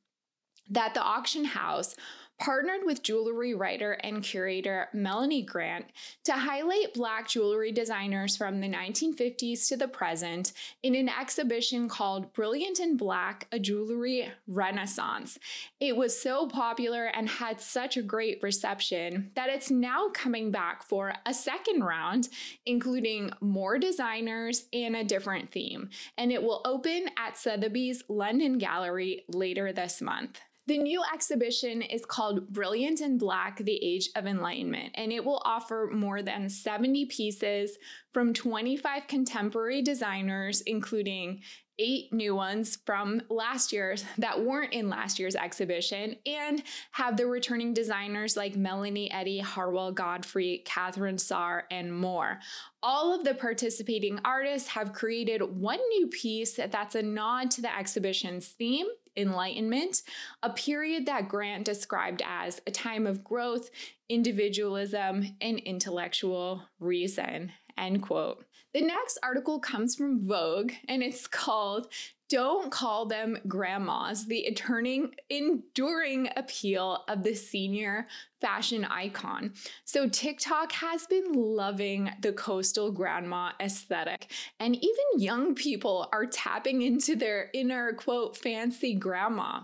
that 0.70 0.94
the 0.94 1.02
auction 1.02 1.44
house 1.44 1.96
partnered 2.40 2.80
with 2.84 3.02
jewelry 3.02 3.54
writer 3.54 3.92
and 3.92 4.22
curator 4.22 4.88
Melanie 4.94 5.42
Grant 5.42 5.84
to 6.24 6.32
highlight 6.32 6.94
Black 6.94 7.28
jewelry 7.28 7.70
designers 7.70 8.34
from 8.34 8.60
the 8.60 8.68
1950s 8.68 9.68
to 9.68 9.76
the 9.76 9.86
present 9.86 10.54
in 10.82 10.94
an 10.94 11.10
exhibition 11.10 11.86
called 11.88 12.32
Brilliant 12.32 12.80
in 12.80 12.96
Black 12.96 13.46
A 13.52 13.58
Jewelry 13.58 14.32
Renaissance. 14.48 15.38
It 15.80 15.94
was 15.96 16.20
so 16.20 16.48
popular 16.48 17.06
and 17.06 17.28
had 17.28 17.60
such 17.60 17.98
a 17.98 18.02
great 18.02 18.42
reception 18.42 19.30
that 19.36 19.50
it's 19.50 19.70
now 19.70 20.08
coming 20.08 20.50
back 20.50 20.82
for 20.82 21.12
a 21.26 21.34
second 21.34 21.84
round, 21.84 22.30
including 22.64 23.30
more 23.42 23.78
designers 23.78 24.64
and 24.72 24.96
a 24.96 25.04
different 25.04 25.52
theme. 25.52 25.90
And 26.16 26.32
it 26.32 26.42
will 26.42 26.62
open 26.64 27.10
at 27.18 27.36
Sotheby's 27.36 28.02
London 28.08 28.56
Gallery 28.56 29.24
later 29.28 29.74
this 29.74 30.00
month. 30.00 30.40
The 30.70 30.78
new 30.78 31.02
exhibition 31.12 31.82
is 31.82 32.06
called 32.06 32.46
Brilliant 32.46 33.00
in 33.00 33.18
Black 33.18 33.56
The 33.56 33.84
Age 33.84 34.08
of 34.14 34.24
Enlightenment, 34.24 34.92
and 34.94 35.10
it 35.10 35.24
will 35.24 35.42
offer 35.44 35.90
more 35.92 36.22
than 36.22 36.48
70 36.48 37.06
pieces 37.06 37.76
from 38.14 38.32
25 38.32 39.08
contemporary 39.08 39.82
designers, 39.82 40.60
including 40.60 41.42
eight 41.80 42.12
new 42.12 42.36
ones 42.36 42.78
from 42.86 43.20
last 43.28 43.72
year's 43.72 44.04
that 44.18 44.44
weren't 44.44 44.72
in 44.72 44.88
last 44.88 45.18
year's 45.18 45.34
exhibition, 45.34 46.14
and 46.24 46.62
have 46.92 47.16
the 47.16 47.26
returning 47.26 47.74
designers 47.74 48.36
like 48.36 48.54
Melanie 48.54 49.10
Eddy, 49.10 49.40
Harwell 49.40 49.90
Godfrey, 49.90 50.62
Catherine 50.64 51.18
Saar, 51.18 51.64
and 51.72 51.92
more. 51.92 52.38
All 52.80 53.12
of 53.12 53.24
the 53.24 53.34
participating 53.34 54.20
artists 54.24 54.68
have 54.68 54.92
created 54.92 55.42
one 55.42 55.80
new 55.88 56.06
piece 56.06 56.60
that's 56.70 56.94
a 56.94 57.02
nod 57.02 57.50
to 57.50 57.60
the 57.60 57.76
exhibition's 57.76 58.46
theme 58.46 58.86
Enlightenment, 59.16 60.02
a 60.42 60.50
period 60.50 61.06
that 61.06 61.28
Grant 61.28 61.64
described 61.64 62.22
as 62.24 62.60
a 62.66 62.70
time 62.70 63.06
of 63.06 63.24
growth, 63.24 63.70
individualism, 64.08 65.36
and 65.40 65.58
intellectual 65.58 66.62
reason. 66.78 67.52
End 67.76 68.02
quote. 68.02 68.44
The 68.74 68.82
next 68.82 69.18
article 69.22 69.58
comes 69.58 69.94
from 69.94 70.26
Vogue 70.26 70.72
and 70.88 71.02
it's 71.02 71.26
called 71.26 71.88
don't 72.30 72.70
call 72.70 73.06
them 73.06 73.36
grandmas, 73.48 74.26
the 74.26 74.46
enduring, 74.46 75.12
enduring 75.28 76.28
appeal 76.36 77.04
of 77.08 77.24
the 77.24 77.34
senior 77.34 78.06
fashion 78.40 78.84
icon. 78.84 79.52
So, 79.84 80.08
TikTok 80.08 80.72
has 80.72 81.06
been 81.08 81.32
loving 81.32 82.10
the 82.22 82.32
coastal 82.32 82.92
grandma 82.92 83.50
aesthetic, 83.60 84.32
and 84.60 84.76
even 84.76 85.18
young 85.18 85.54
people 85.54 86.08
are 86.12 86.24
tapping 86.24 86.82
into 86.82 87.16
their 87.16 87.50
inner 87.52 87.92
quote 87.94 88.36
fancy 88.36 88.94
grandma. 88.94 89.62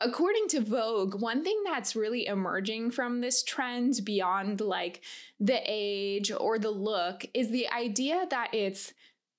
According 0.00 0.48
to 0.48 0.60
Vogue, 0.60 1.20
one 1.20 1.42
thing 1.42 1.62
that's 1.64 1.96
really 1.96 2.26
emerging 2.26 2.90
from 2.90 3.20
this 3.20 3.42
trend 3.42 4.00
beyond 4.04 4.60
like 4.60 5.02
the 5.40 5.60
age 5.66 6.30
or 6.30 6.58
the 6.58 6.70
look 6.70 7.24
is 7.32 7.50
the 7.50 7.68
idea 7.70 8.26
that 8.28 8.52
it's 8.52 8.92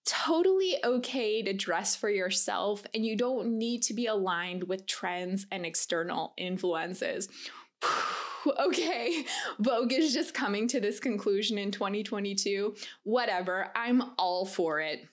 totally 0.08 0.78
okay 0.84 1.44
to 1.44 1.54
dress 1.54 1.96
for 1.96 2.10
yourself 2.10 2.84
and 2.94 3.06
you 3.06 3.16
don't 3.16 3.58
need 3.58 3.84
to 3.84 3.94
be 3.94 4.08
aligned 4.08 4.64
with 4.64 4.88
trends 4.88 5.46
and 5.52 5.66
external 5.66 6.34
influences. 6.38 7.30
okay, 8.60 9.26
Vogue 9.60 9.94
is 9.94 10.14
just 10.14 10.34
coming 10.34 10.68
to 10.70 10.80
this 10.80 11.00
conclusion 11.00 11.58
in 11.58 11.72
2022. 11.72 12.76
Whatever, 13.04 13.70
I'm 13.76 14.02
all 14.18 14.46
for 14.46 14.80
it. 14.80 15.08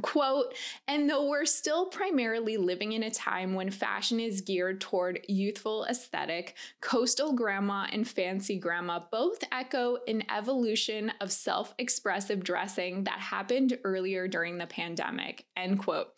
Quote, 0.00 0.54
and 0.88 1.08
though 1.08 1.28
we're 1.28 1.44
still 1.44 1.84
primarily 1.86 2.56
living 2.56 2.92
in 2.92 3.02
a 3.02 3.10
time 3.10 3.54
when 3.54 3.70
fashion 3.70 4.18
is 4.20 4.40
geared 4.40 4.80
toward 4.80 5.20
youthful 5.28 5.84
aesthetic, 5.84 6.56
coastal 6.80 7.34
grandma 7.34 7.86
and 7.92 8.08
fancy 8.08 8.58
grandma 8.58 9.00
both 9.10 9.44
echo 9.52 9.98
an 10.08 10.24
evolution 10.34 11.12
of 11.20 11.30
self 11.30 11.74
expressive 11.78 12.42
dressing 12.42 13.04
that 13.04 13.18
happened 13.18 13.78
earlier 13.84 14.26
during 14.26 14.56
the 14.56 14.66
pandemic, 14.66 15.44
end 15.58 15.78
quote. 15.78 16.08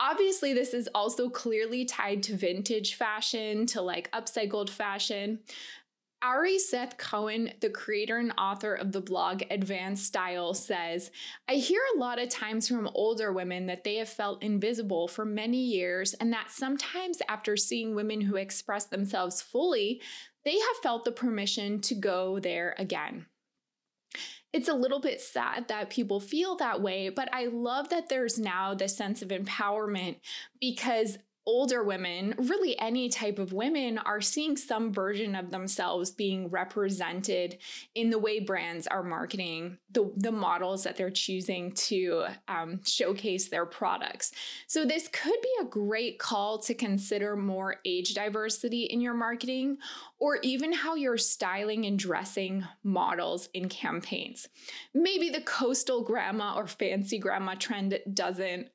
Obviously, 0.00 0.52
this 0.52 0.74
is 0.74 0.88
also 0.94 1.30
clearly 1.30 1.86
tied 1.86 2.22
to 2.24 2.36
vintage 2.36 2.94
fashion, 2.94 3.64
to 3.66 3.80
like 3.80 4.10
upcycled 4.10 4.68
fashion. 4.68 5.38
Ari 6.24 6.58
Seth 6.58 6.96
Cohen, 6.96 7.52
the 7.60 7.68
creator 7.68 8.16
and 8.16 8.32
author 8.38 8.74
of 8.74 8.92
the 8.92 9.02
blog 9.02 9.42
Advanced 9.50 10.06
Style, 10.06 10.54
says, 10.54 11.10
I 11.46 11.56
hear 11.56 11.82
a 11.94 11.98
lot 11.98 12.18
of 12.18 12.30
times 12.30 12.66
from 12.66 12.88
older 12.94 13.30
women 13.30 13.66
that 13.66 13.84
they 13.84 13.96
have 13.96 14.08
felt 14.08 14.42
invisible 14.42 15.06
for 15.06 15.26
many 15.26 15.58
years, 15.58 16.14
and 16.14 16.32
that 16.32 16.50
sometimes 16.50 17.20
after 17.28 17.58
seeing 17.58 17.94
women 17.94 18.22
who 18.22 18.36
express 18.36 18.86
themselves 18.86 19.42
fully, 19.42 20.00
they 20.46 20.58
have 20.58 20.76
felt 20.82 21.04
the 21.04 21.12
permission 21.12 21.82
to 21.82 21.94
go 21.94 22.38
there 22.38 22.74
again. 22.78 23.26
It's 24.54 24.68
a 24.68 24.74
little 24.74 25.00
bit 25.00 25.20
sad 25.20 25.68
that 25.68 25.90
people 25.90 26.20
feel 26.20 26.56
that 26.56 26.80
way, 26.80 27.10
but 27.10 27.28
I 27.34 27.46
love 27.46 27.90
that 27.90 28.08
there's 28.08 28.38
now 28.38 28.72
this 28.72 28.96
sense 28.96 29.20
of 29.20 29.28
empowerment 29.28 30.20
because 30.58 31.18
older 31.46 31.82
women, 31.82 32.34
really 32.38 32.78
any 32.78 33.08
type 33.08 33.38
of 33.38 33.52
women, 33.52 33.98
are 33.98 34.20
seeing 34.20 34.56
some 34.56 34.92
version 34.92 35.34
of 35.34 35.50
themselves 35.50 36.10
being 36.10 36.48
represented 36.48 37.58
in 37.94 38.10
the 38.10 38.18
way 38.18 38.40
brands 38.40 38.86
are 38.86 39.02
marketing 39.02 39.78
the, 39.90 40.10
the 40.16 40.32
models 40.32 40.84
that 40.84 40.96
they're 40.96 41.10
choosing 41.10 41.72
to 41.72 42.24
um, 42.48 42.80
showcase 42.84 43.48
their 43.48 43.66
products. 43.66 44.32
So, 44.66 44.84
this 44.84 45.08
could 45.08 45.40
be 45.42 45.52
a 45.60 45.64
great 45.64 46.18
call 46.18 46.58
to 46.58 46.74
consider 46.74 47.36
more 47.36 47.76
age 47.84 48.14
diversity 48.14 48.84
in 48.84 49.00
your 49.00 49.14
marketing 49.14 49.78
or 50.18 50.38
even 50.42 50.72
how 50.72 50.94
you're 50.94 51.18
styling 51.18 51.84
and 51.84 51.98
dressing 51.98 52.64
models 52.82 53.48
in 53.52 53.68
campaigns. 53.68 54.48
Maybe 54.94 55.28
the 55.28 55.42
coastal 55.42 56.02
grandma 56.02 56.54
or 56.56 56.66
fancy 56.66 57.18
grandma 57.18 57.54
trend 57.54 57.98
doesn't 58.12 58.68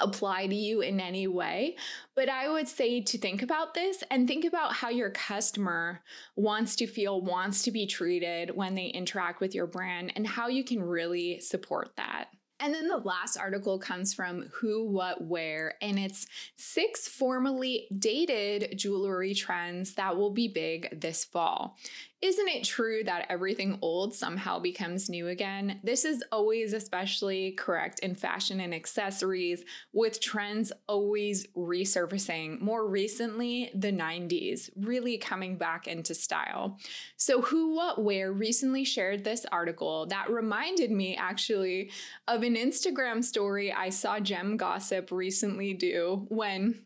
apply 0.00 0.46
to 0.46 0.54
you 0.54 0.80
in 0.80 1.00
any 1.00 1.26
way. 1.26 1.76
But 2.14 2.28
I 2.28 2.48
would 2.48 2.68
say 2.68 3.00
to 3.00 3.18
think 3.18 3.42
about 3.42 3.74
this 3.74 4.02
and 4.10 4.26
think 4.26 4.44
about 4.44 4.74
how 4.74 4.88
your 4.88 5.10
customer 5.10 6.02
wants 6.36 6.76
to 6.76 6.86
feel, 6.86 7.20
wants 7.20 7.62
to 7.64 7.70
be 7.70 7.86
treated 7.86 8.54
when 8.54 8.74
they 8.74 8.86
interact 8.86 9.40
with 9.40 9.54
your 9.54 9.66
brand, 9.66 10.12
and 10.16 10.26
how 10.26 10.48
you 10.48 10.64
can 10.64 10.82
really 10.82 11.40
support 11.40 11.92
that. 11.96 12.28
And 12.60 12.74
then 12.74 12.88
the 12.88 12.96
last 12.96 13.36
article 13.36 13.78
comes 13.78 14.12
from 14.12 14.50
Who, 14.54 14.90
What, 14.90 15.22
Wear, 15.22 15.74
and 15.80 15.96
it's 15.96 16.26
six 16.56 17.06
formally 17.06 17.86
dated 17.96 18.76
jewelry 18.76 19.32
trends 19.32 19.94
that 19.94 20.16
will 20.16 20.32
be 20.32 20.48
big 20.48 21.00
this 21.00 21.24
fall. 21.24 21.76
Isn't 22.20 22.48
it 22.48 22.64
true 22.64 23.04
that 23.04 23.26
everything 23.28 23.78
old 23.80 24.12
somehow 24.12 24.58
becomes 24.58 25.08
new 25.08 25.28
again? 25.28 25.78
This 25.84 26.04
is 26.04 26.24
always 26.32 26.72
especially 26.72 27.52
correct 27.52 28.00
in 28.00 28.16
fashion 28.16 28.58
and 28.58 28.74
accessories, 28.74 29.62
with 29.92 30.20
trends 30.20 30.72
always 30.88 31.46
resurfacing. 31.56 32.60
More 32.60 32.88
recently, 32.88 33.70
the 33.72 33.92
90s 33.92 34.68
really 34.76 35.16
coming 35.16 35.58
back 35.58 35.86
into 35.86 36.12
style. 36.12 36.80
So, 37.16 37.40
Who 37.40 37.76
What 37.76 38.02
Wear 38.02 38.32
recently 38.32 38.84
shared 38.84 39.22
this 39.22 39.46
article 39.52 40.06
that 40.06 40.28
reminded 40.28 40.90
me 40.90 41.14
actually 41.14 41.92
of 42.26 42.42
an 42.42 42.56
Instagram 42.56 43.22
story 43.22 43.72
I 43.72 43.90
saw 43.90 44.18
Gem 44.18 44.56
Gossip 44.56 45.12
recently 45.12 45.72
do 45.72 46.26
when 46.30 46.82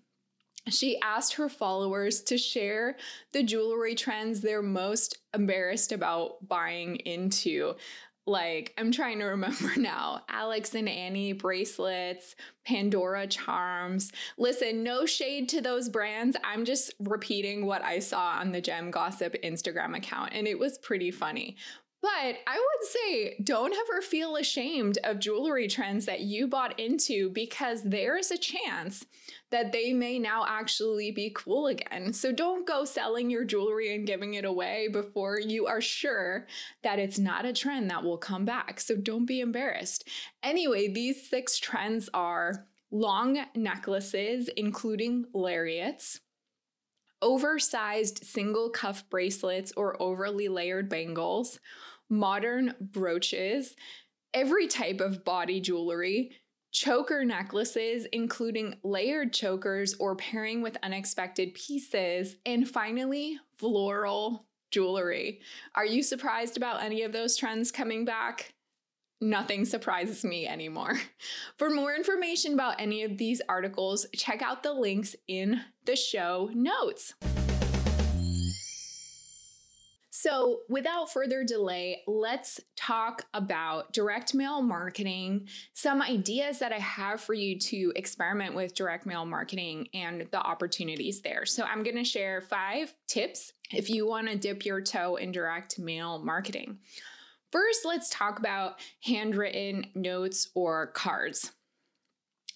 she 0.68 1.00
asked 1.00 1.34
her 1.34 1.48
followers 1.48 2.20
to 2.22 2.38
share 2.38 2.96
the 3.32 3.42
jewelry 3.42 3.94
trends 3.94 4.40
they're 4.40 4.62
most 4.62 5.18
embarrassed 5.34 5.92
about 5.92 6.46
buying 6.46 6.96
into. 6.96 7.74
Like, 8.24 8.72
I'm 8.78 8.92
trying 8.92 9.18
to 9.18 9.24
remember 9.24 9.72
now 9.76 10.22
Alex 10.28 10.74
and 10.74 10.88
Ani 10.88 11.32
bracelets, 11.32 12.36
Pandora 12.64 13.26
charms. 13.26 14.12
Listen, 14.38 14.84
no 14.84 15.04
shade 15.06 15.48
to 15.48 15.60
those 15.60 15.88
brands. 15.88 16.36
I'm 16.44 16.64
just 16.64 16.94
repeating 17.00 17.66
what 17.66 17.82
I 17.82 17.98
saw 17.98 18.38
on 18.38 18.52
the 18.52 18.60
Gem 18.60 18.92
Gossip 18.92 19.34
Instagram 19.42 19.96
account, 19.96 20.30
and 20.32 20.46
it 20.46 20.58
was 20.58 20.78
pretty 20.78 21.10
funny. 21.10 21.56
But 22.02 22.38
I 22.48 22.58
would 22.58 22.88
say 22.88 23.36
don't 23.44 23.72
ever 23.72 24.02
feel 24.02 24.34
ashamed 24.34 24.98
of 25.04 25.20
jewelry 25.20 25.68
trends 25.68 26.04
that 26.06 26.20
you 26.20 26.48
bought 26.48 26.80
into 26.80 27.30
because 27.30 27.80
there's 27.84 28.32
a 28.32 28.36
chance 28.36 29.06
that 29.50 29.70
they 29.70 29.92
may 29.92 30.18
now 30.18 30.44
actually 30.48 31.12
be 31.12 31.32
cool 31.32 31.68
again. 31.68 32.12
So 32.12 32.32
don't 32.32 32.66
go 32.66 32.84
selling 32.84 33.30
your 33.30 33.44
jewelry 33.44 33.94
and 33.94 34.04
giving 34.04 34.34
it 34.34 34.44
away 34.44 34.88
before 34.88 35.38
you 35.38 35.68
are 35.68 35.80
sure 35.80 36.48
that 36.82 36.98
it's 36.98 37.20
not 37.20 37.44
a 37.44 37.52
trend 37.52 37.88
that 37.90 38.02
will 38.02 38.18
come 38.18 38.44
back. 38.44 38.80
So 38.80 38.96
don't 38.96 39.26
be 39.26 39.40
embarrassed. 39.40 40.08
Anyway, 40.42 40.88
these 40.88 41.30
six 41.30 41.56
trends 41.56 42.10
are 42.12 42.66
long 42.90 43.38
necklaces, 43.54 44.48
including 44.56 45.26
lariats 45.32 46.18
oversized 47.22 48.24
single 48.24 48.68
cuff 48.68 49.08
bracelets 49.08 49.72
or 49.76 50.00
overly 50.02 50.48
layered 50.48 50.88
bangles, 50.88 51.58
modern 52.12 52.74
brooches, 52.78 53.74
every 54.34 54.68
type 54.68 55.00
of 55.00 55.24
body 55.24 55.60
jewelry, 55.60 56.30
choker 56.70 57.24
necklaces, 57.24 58.06
including 58.12 58.74
layered 58.84 59.32
chokers 59.32 59.94
or 59.94 60.14
pairing 60.14 60.62
with 60.62 60.76
unexpected 60.82 61.54
pieces, 61.54 62.36
and 62.44 62.68
finally, 62.68 63.38
floral 63.58 64.46
jewelry. 64.70 65.40
Are 65.74 65.86
you 65.86 66.02
surprised 66.02 66.56
about 66.56 66.82
any 66.82 67.02
of 67.02 67.12
those 67.12 67.36
trends 67.36 67.72
coming 67.72 68.04
back? 68.04 68.52
Nothing 69.22 69.64
surprises 69.64 70.22
me 70.24 70.46
anymore. 70.46 70.98
For 71.56 71.70
more 71.70 71.94
information 71.94 72.54
about 72.54 72.80
any 72.80 73.04
of 73.04 73.16
these 73.16 73.40
articles, 73.48 74.06
check 74.14 74.42
out 74.42 74.62
the 74.62 74.72
links 74.72 75.16
in 75.28 75.62
the 75.86 75.96
show 75.96 76.50
notes. 76.52 77.14
So, 80.22 80.60
without 80.68 81.12
further 81.12 81.42
delay, 81.42 82.02
let's 82.06 82.60
talk 82.76 83.26
about 83.34 83.92
direct 83.92 84.34
mail 84.34 84.62
marketing, 84.62 85.48
some 85.72 86.00
ideas 86.00 86.60
that 86.60 86.70
I 86.70 86.78
have 86.78 87.20
for 87.20 87.34
you 87.34 87.58
to 87.58 87.92
experiment 87.96 88.54
with 88.54 88.72
direct 88.72 89.04
mail 89.04 89.26
marketing 89.26 89.88
and 89.92 90.28
the 90.30 90.38
opportunities 90.38 91.22
there. 91.22 91.44
So, 91.44 91.64
I'm 91.64 91.82
going 91.82 91.96
to 91.96 92.04
share 92.04 92.40
five 92.40 92.94
tips 93.08 93.52
if 93.72 93.90
you 93.90 94.06
want 94.06 94.28
to 94.28 94.36
dip 94.38 94.64
your 94.64 94.80
toe 94.80 95.16
in 95.16 95.32
direct 95.32 95.80
mail 95.80 96.20
marketing. 96.20 96.78
First, 97.50 97.84
let's 97.84 98.08
talk 98.08 98.38
about 98.38 98.76
handwritten 99.04 99.86
notes 99.96 100.50
or 100.54 100.92
cards. 100.92 101.50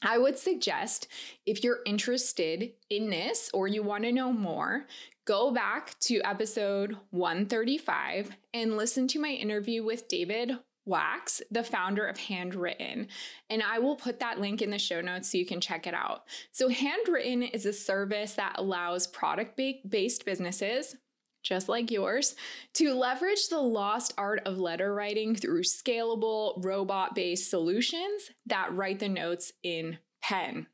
I 0.02 0.18
would 0.18 0.38
suggest 0.38 1.08
if 1.46 1.64
you're 1.64 1.80
interested 1.84 2.74
in 2.90 3.10
this 3.10 3.50
or 3.52 3.66
you 3.66 3.82
want 3.82 4.04
to 4.04 4.12
know 4.12 4.32
more, 4.32 4.86
go 5.26 5.50
back 5.50 5.98
to 5.98 6.20
episode 6.22 6.96
135 7.10 8.30
and 8.54 8.76
listen 8.76 9.08
to 9.08 9.18
my 9.18 9.30
interview 9.30 9.84
with 9.84 10.08
David 10.08 10.52
Wachs, 10.88 11.42
the 11.50 11.64
founder 11.64 12.06
of 12.06 12.16
Handwrytten. 12.16 13.08
And 13.50 13.62
I 13.62 13.80
will 13.80 13.96
put 13.96 14.20
that 14.20 14.40
link 14.40 14.62
in 14.62 14.70
the 14.70 14.78
show 14.78 15.00
notes 15.00 15.30
so 15.30 15.38
you 15.38 15.44
can 15.44 15.60
check 15.60 15.88
it 15.88 15.94
out. 15.94 16.22
So, 16.52 16.70
Handwrytten 16.70 17.52
is 17.52 17.66
a 17.66 17.72
service 17.72 18.34
that 18.34 18.54
allows 18.56 19.08
product 19.08 19.60
based 19.88 20.24
businesses, 20.24 20.94
just 21.42 21.68
like 21.68 21.90
yours, 21.90 22.36
to 22.74 22.94
leverage 22.94 23.48
the 23.48 23.60
lost 23.60 24.14
art 24.16 24.42
of 24.46 24.58
letter 24.58 24.94
writing 24.94 25.34
through 25.34 25.64
scalable, 25.64 26.64
robot 26.64 27.16
based 27.16 27.50
solutions 27.50 28.30
that 28.46 28.72
write 28.72 29.00
the 29.00 29.08
notes 29.08 29.52
in 29.64 29.98
pen. 30.22 30.68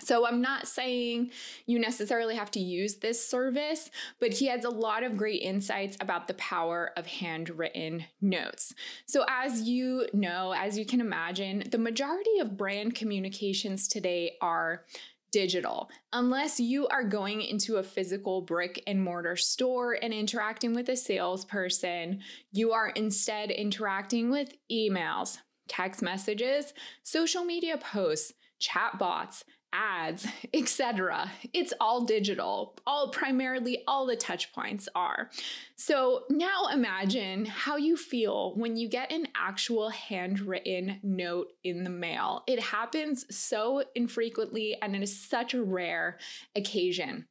So 0.00 0.26
I'm 0.26 0.40
not 0.40 0.66
saying 0.66 1.30
you 1.66 1.78
necessarily 1.78 2.34
have 2.34 2.50
to 2.52 2.60
use 2.60 2.96
this 2.96 3.24
service, 3.24 3.90
but 4.20 4.32
he 4.32 4.46
has 4.46 4.64
a 4.64 4.70
lot 4.70 5.02
of 5.02 5.16
great 5.16 5.42
insights 5.42 5.96
about 6.00 6.26
the 6.26 6.34
power 6.34 6.92
of 6.96 7.06
handwritten 7.06 8.04
notes. 8.20 8.74
So 9.06 9.24
as 9.28 9.62
you 9.62 10.08
know, 10.12 10.54
as 10.56 10.76
you 10.76 10.84
can 10.84 11.00
imagine, 11.00 11.64
the 11.70 11.78
majority 11.78 12.38
of 12.40 12.56
brand 12.56 12.94
communications 12.94 13.86
today 13.86 14.32
are 14.40 14.84
digital. 15.30 15.90
Unless 16.12 16.60
you 16.60 16.86
are 16.88 17.04
going 17.04 17.40
into 17.40 17.76
a 17.76 17.82
physical 17.82 18.42
brick 18.42 18.82
and 18.86 19.02
mortar 19.02 19.36
store 19.36 19.96
and 20.00 20.12
interacting 20.12 20.74
with 20.74 20.88
a 20.88 20.96
salesperson, 20.96 22.20
you 22.50 22.72
are 22.72 22.88
instead 22.90 23.50
interacting 23.50 24.30
with 24.30 24.52
emails, 24.70 25.38
text 25.68 26.02
messages, 26.02 26.74
social 27.02 27.44
media 27.44 27.78
posts, 27.78 28.34
chatbots, 28.60 29.44
ads, 29.72 30.26
etc. 30.54 31.30
It's 31.52 31.72
all 31.80 32.04
digital. 32.04 32.74
All 32.86 33.10
primarily 33.10 33.82
all 33.86 34.06
the 34.06 34.16
touch 34.16 34.52
points 34.52 34.88
are. 34.94 35.30
So 35.76 36.24
now 36.30 36.68
imagine 36.72 37.44
how 37.44 37.76
you 37.76 37.96
feel 37.96 38.54
when 38.54 38.76
you 38.76 38.88
get 38.88 39.10
an 39.10 39.28
actual 39.34 39.90
handwritten 39.90 41.00
note 41.02 41.52
in 41.64 41.84
the 41.84 41.90
mail. 41.90 42.44
It 42.46 42.60
happens 42.60 43.24
so 43.34 43.84
infrequently 43.94 44.76
and 44.80 44.94
it 44.94 45.02
is 45.02 45.18
such 45.18 45.54
a 45.54 45.62
rare 45.62 46.18
occasion 46.54 47.26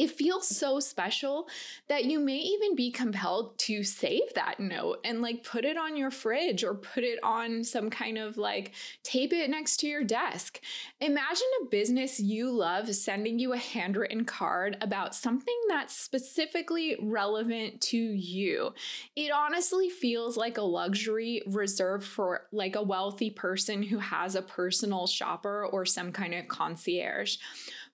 it 0.00 0.10
feels 0.10 0.48
so 0.48 0.80
special 0.80 1.46
that 1.88 2.06
you 2.06 2.18
may 2.18 2.38
even 2.38 2.74
be 2.74 2.90
compelled 2.90 3.58
to 3.58 3.84
save 3.84 4.32
that 4.34 4.58
note 4.58 4.98
and 5.04 5.20
like 5.20 5.44
put 5.44 5.62
it 5.62 5.76
on 5.76 5.94
your 5.94 6.10
fridge 6.10 6.64
or 6.64 6.72
put 6.72 7.04
it 7.04 7.18
on 7.22 7.62
some 7.62 7.90
kind 7.90 8.16
of 8.16 8.38
like 8.38 8.72
tape 9.02 9.34
it 9.34 9.50
next 9.50 9.76
to 9.76 9.86
your 9.86 10.02
desk. 10.02 10.58
Imagine 11.02 11.46
a 11.60 11.66
business 11.66 12.18
you 12.18 12.50
love 12.50 12.94
sending 12.94 13.38
you 13.38 13.52
a 13.52 13.58
handwritten 13.58 14.24
card 14.24 14.78
about 14.80 15.14
something 15.14 15.60
that's 15.68 15.94
specifically 15.94 16.96
relevant 17.02 17.78
to 17.82 17.98
you. 17.98 18.72
It 19.16 19.30
honestly 19.30 19.90
feels 19.90 20.34
like 20.34 20.56
a 20.56 20.62
luxury 20.62 21.42
reserved 21.46 22.06
for 22.06 22.46
like 22.52 22.74
a 22.74 22.82
wealthy 22.82 23.28
person 23.28 23.82
who 23.82 23.98
has 23.98 24.34
a 24.34 24.40
personal 24.40 25.06
shopper 25.06 25.66
or 25.66 25.84
some 25.84 26.10
kind 26.10 26.32
of 26.32 26.48
concierge. 26.48 27.36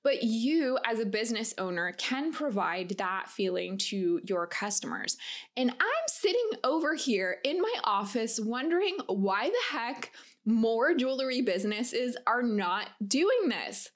But 0.06 0.22
you, 0.22 0.78
as 0.84 1.00
a 1.00 1.04
business 1.04 1.52
owner, 1.58 1.90
can 1.98 2.32
provide 2.32 2.90
that 2.90 3.28
feeling 3.28 3.76
to 3.88 4.20
your 4.22 4.46
customers. 4.46 5.16
And 5.56 5.72
I'm 5.72 6.06
sitting 6.06 6.48
over 6.62 6.94
here 6.94 7.38
in 7.42 7.60
my 7.60 7.74
office 7.82 8.38
wondering 8.38 8.98
why 9.08 9.48
the 9.50 9.76
heck 9.76 10.12
more 10.44 10.94
jewelry 10.94 11.42
businesses 11.42 12.16
are 12.24 12.44
not 12.44 12.90
doing 13.04 13.48
this. 13.48 13.90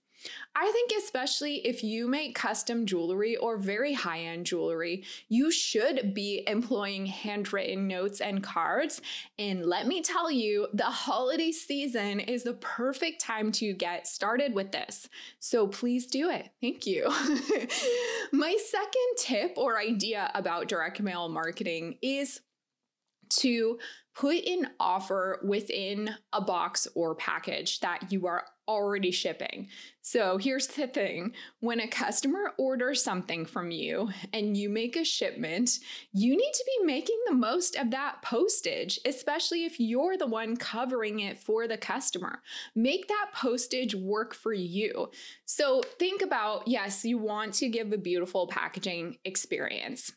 I 0.55 0.71
think, 0.73 0.93
especially 0.99 1.67
if 1.67 1.83
you 1.83 2.09
make 2.09 2.35
custom 2.35 2.87
jewelry 2.87 3.37
or 3.37 3.57
very 3.57 3.93
high 3.93 4.21
end 4.21 4.47
jewelry, 4.47 5.05
you 5.29 5.51
should 5.51 6.15
be 6.15 6.45
employing 6.47 7.07
handwritten 7.07 7.87
notes 7.87 8.21
and 8.21 8.43
cards. 8.43 9.01
And 9.39 9.65
let 9.65 9.87
me 9.87 10.03
tell 10.03 10.31
you, 10.31 10.69
the 10.73 10.85
holiday 10.85 11.53
season 11.53 12.21
is 12.21 12.43
the 12.43 12.55
perfect 12.55 13.21
time 13.21 13.53
to 13.53 13.73
get 13.73 14.07
started 14.07 14.55
with 14.55 14.73
this. 14.73 15.09
So 15.39 15.67
please 15.67 16.07
do 16.07 16.31
it. 16.31 16.51
Thank 16.61 16.87
you. 16.87 17.05
My 18.33 18.57
second 18.69 19.17
tip 19.19 19.55
or 19.57 19.79
idea 19.79 20.31
about 20.35 20.69
direct 20.69 21.01
mail 21.01 21.29
marketing 21.29 21.97
is 22.03 22.41
to 23.31 23.79
put 24.15 24.45
an 24.45 24.69
offer 24.79 25.41
within 25.45 26.11
a 26.33 26.41
box 26.41 26.89
or 26.95 27.15
package 27.15 27.81
that 27.81 28.11
you 28.11 28.27
are 28.27 28.45
already 28.71 29.11
shipping. 29.11 29.69
So 30.01 30.39
here's 30.39 30.69
the 30.69 30.87
thing 30.87 31.35
when 31.59 31.81
a 31.81 31.89
customer 31.89 32.53
orders 32.57 33.03
something 33.03 33.45
from 33.45 33.71
you 33.71 34.09
and 34.33 34.57
you 34.57 34.71
make 34.71 34.97
a 34.97 35.05
shipment, 35.05 35.81
you 36.13 36.37
need 36.37 36.53
to 36.53 36.65
be 36.79 36.87
making 36.87 37.19
the 37.27 37.35
most 37.35 37.77
of 37.77 37.91
that 37.91 38.23
postage, 38.23 39.01
especially 39.05 39.65
if 39.65 39.81
you're 39.81 40.17
the 40.17 40.27
one 40.27 40.57
covering 40.57 41.21
it 41.21 41.37
for 41.37 41.67
the 41.67 41.77
customer. 41.77 42.43
Make 42.77 43.09
that 43.09 43.31
postage 43.35 43.95
work 43.95 44.35
for 44.35 44.53
you. 44.53 45.11
So 45.45 45.83
think 45.99 46.23
about 46.23 46.69
yes, 46.69 47.05
you 47.05 47.19
want 47.19 47.55
to 47.55 47.69
give 47.69 47.93
a 47.93 47.99
beautiful 47.99 48.47
packaging 48.47 49.19
experience 49.25 50.13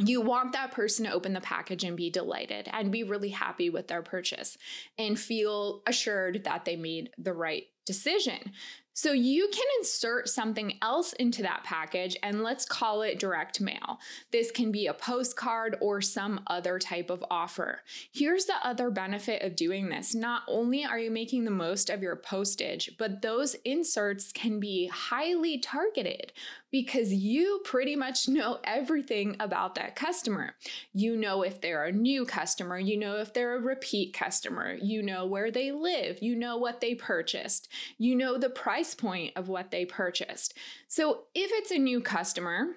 you 0.00 0.20
want 0.20 0.52
that 0.52 0.72
person 0.72 1.04
to 1.06 1.12
open 1.12 1.32
the 1.32 1.40
package 1.40 1.84
and 1.84 1.96
be 1.96 2.10
delighted 2.10 2.68
and 2.72 2.92
be 2.92 3.04
really 3.04 3.30
happy 3.30 3.70
with 3.70 3.88
their 3.88 4.02
purchase 4.02 4.56
and 4.98 5.18
feel 5.18 5.82
assured 5.86 6.44
that 6.44 6.64
they 6.64 6.76
made 6.76 7.10
the 7.18 7.32
right 7.32 7.64
decision. 7.86 8.52
So 8.92 9.12
you 9.12 9.48
can 9.52 9.64
insert 9.78 10.28
something 10.28 10.74
else 10.82 11.14
into 11.14 11.42
that 11.42 11.64
package 11.64 12.16
and 12.22 12.42
let's 12.42 12.66
call 12.66 13.02
it 13.02 13.18
direct 13.18 13.60
mail. 13.60 13.98
This 14.30 14.50
can 14.50 14.70
be 14.70 14.88
a 14.88 14.94
postcard 14.94 15.76
or 15.80 16.00
some 16.02 16.40
other 16.48 16.78
type 16.78 17.08
of 17.08 17.24
offer. 17.30 17.80
Here's 18.12 18.44
the 18.44 18.56
other 18.62 18.90
benefit 18.90 19.42
of 19.42 19.56
doing 19.56 19.88
this. 19.88 20.14
Not 20.14 20.42
only 20.48 20.84
are 20.84 20.98
you 20.98 21.10
making 21.10 21.44
the 21.44 21.50
most 21.50 21.88
of 21.88 22.02
your 22.02 22.16
postage, 22.16 22.90
but 22.98 23.22
those 23.22 23.54
inserts 23.64 24.32
can 24.32 24.60
be 24.60 24.88
highly 24.88 25.58
targeted 25.58 26.32
because 26.70 27.12
you 27.12 27.60
pretty 27.64 27.96
much 27.96 28.28
know 28.28 28.58
everything 28.64 29.36
about 29.40 29.74
that 29.74 29.96
customer. 29.96 30.54
You 30.92 31.16
know 31.16 31.42
if 31.42 31.60
they're 31.60 31.84
a 31.84 31.92
new 31.92 32.24
customer, 32.24 32.78
you 32.78 32.96
know 32.96 33.16
if 33.16 33.32
they're 33.32 33.56
a 33.56 33.60
repeat 33.60 34.12
customer, 34.12 34.74
you 34.80 35.02
know 35.02 35.26
where 35.26 35.50
they 35.50 35.72
live, 35.72 36.22
you 36.22 36.36
know 36.36 36.56
what 36.56 36.80
they 36.80 36.94
purchased, 36.94 37.68
you 37.98 38.14
know 38.14 38.38
the 38.38 38.50
price 38.50 38.94
point 38.94 39.32
of 39.36 39.48
what 39.48 39.70
they 39.70 39.84
purchased. 39.84 40.54
So 40.88 41.24
if 41.34 41.50
it's 41.52 41.70
a 41.70 41.78
new 41.78 42.00
customer, 42.00 42.76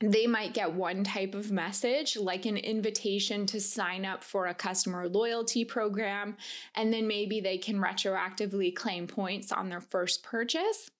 they 0.00 0.26
might 0.26 0.52
get 0.52 0.74
one 0.74 1.04
type 1.04 1.34
of 1.34 1.50
message, 1.50 2.18
like 2.18 2.44
an 2.44 2.58
invitation 2.58 3.46
to 3.46 3.60
sign 3.60 4.04
up 4.04 4.22
for 4.22 4.46
a 4.46 4.54
customer 4.54 5.08
loyalty 5.08 5.64
program, 5.64 6.36
and 6.74 6.92
then 6.92 7.08
maybe 7.08 7.40
they 7.40 7.56
can 7.56 7.78
retroactively 7.78 8.74
claim 8.74 9.06
points 9.06 9.52
on 9.52 9.70
their 9.70 9.80
first 9.80 10.22
purchase. 10.22 10.90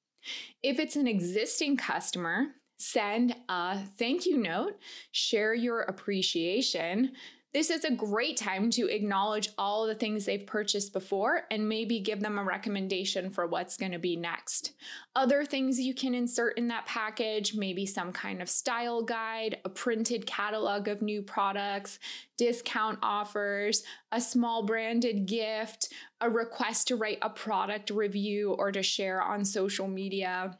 If 0.62 0.78
it's 0.78 0.96
an 0.96 1.06
existing 1.06 1.76
customer, 1.76 2.46
send 2.78 3.34
a 3.48 3.78
thank 3.98 4.26
you 4.26 4.38
note, 4.38 4.78
share 5.12 5.54
your 5.54 5.82
appreciation, 5.82 7.12
this 7.54 7.70
is 7.70 7.84
a 7.84 7.94
great 7.94 8.36
time 8.36 8.70
to 8.70 8.86
acknowledge 8.86 9.50
all 9.56 9.86
the 9.86 9.94
things 9.94 10.24
they've 10.24 10.46
purchased 10.46 10.92
before 10.92 11.44
and 11.50 11.68
maybe 11.68 12.00
give 12.00 12.20
them 12.20 12.38
a 12.38 12.44
recommendation 12.44 13.30
for 13.30 13.46
what's 13.46 13.76
going 13.76 13.92
to 13.92 13.98
be 13.98 14.14
next. 14.14 14.72
Other 15.14 15.44
things 15.44 15.80
you 15.80 15.94
can 15.94 16.14
insert 16.14 16.58
in 16.58 16.68
that 16.68 16.84
package, 16.86 17.54
maybe 17.54 17.86
some 17.86 18.12
kind 18.12 18.42
of 18.42 18.50
style 18.50 19.02
guide, 19.02 19.58
a 19.64 19.70
printed 19.70 20.26
catalog 20.26 20.88
of 20.88 21.00
new 21.00 21.22
products, 21.22 21.98
discount 22.36 22.98
offers, 23.02 23.82
a 24.12 24.20
small 24.20 24.64
branded 24.66 25.24
gift, 25.24 25.92
a 26.20 26.28
request 26.28 26.88
to 26.88 26.96
write 26.96 27.18
a 27.22 27.30
product 27.30 27.90
review 27.90 28.52
or 28.58 28.70
to 28.70 28.82
share 28.82 29.22
on 29.22 29.44
social 29.44 29.88
media 29.88 30.58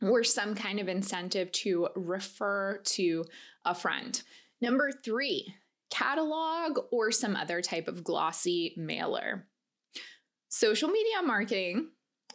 or 0.00 0.24
some 0.24 0.54
kind 0.54 0.80
of 0.80 0.88
incentive 0.88 1.50
to 1.52 1.88
refer 1.96 2.78
to 2.84 3.24
a 3.64 3.74
friend. 3.74 4.22
Number 4.60 4.90
three, 4.90 5.54
catalog 5.90 6.78
or 6.90 7.10
some 7.10 7.36
other 7.36 7.62
type 7.62 7.88
of 7.88 8.04
glossy 8.04 8.74
mailer. 8.76 9.46
Social 10.48 10.88
media 10.88 11.22
marketing, 11.24 11.88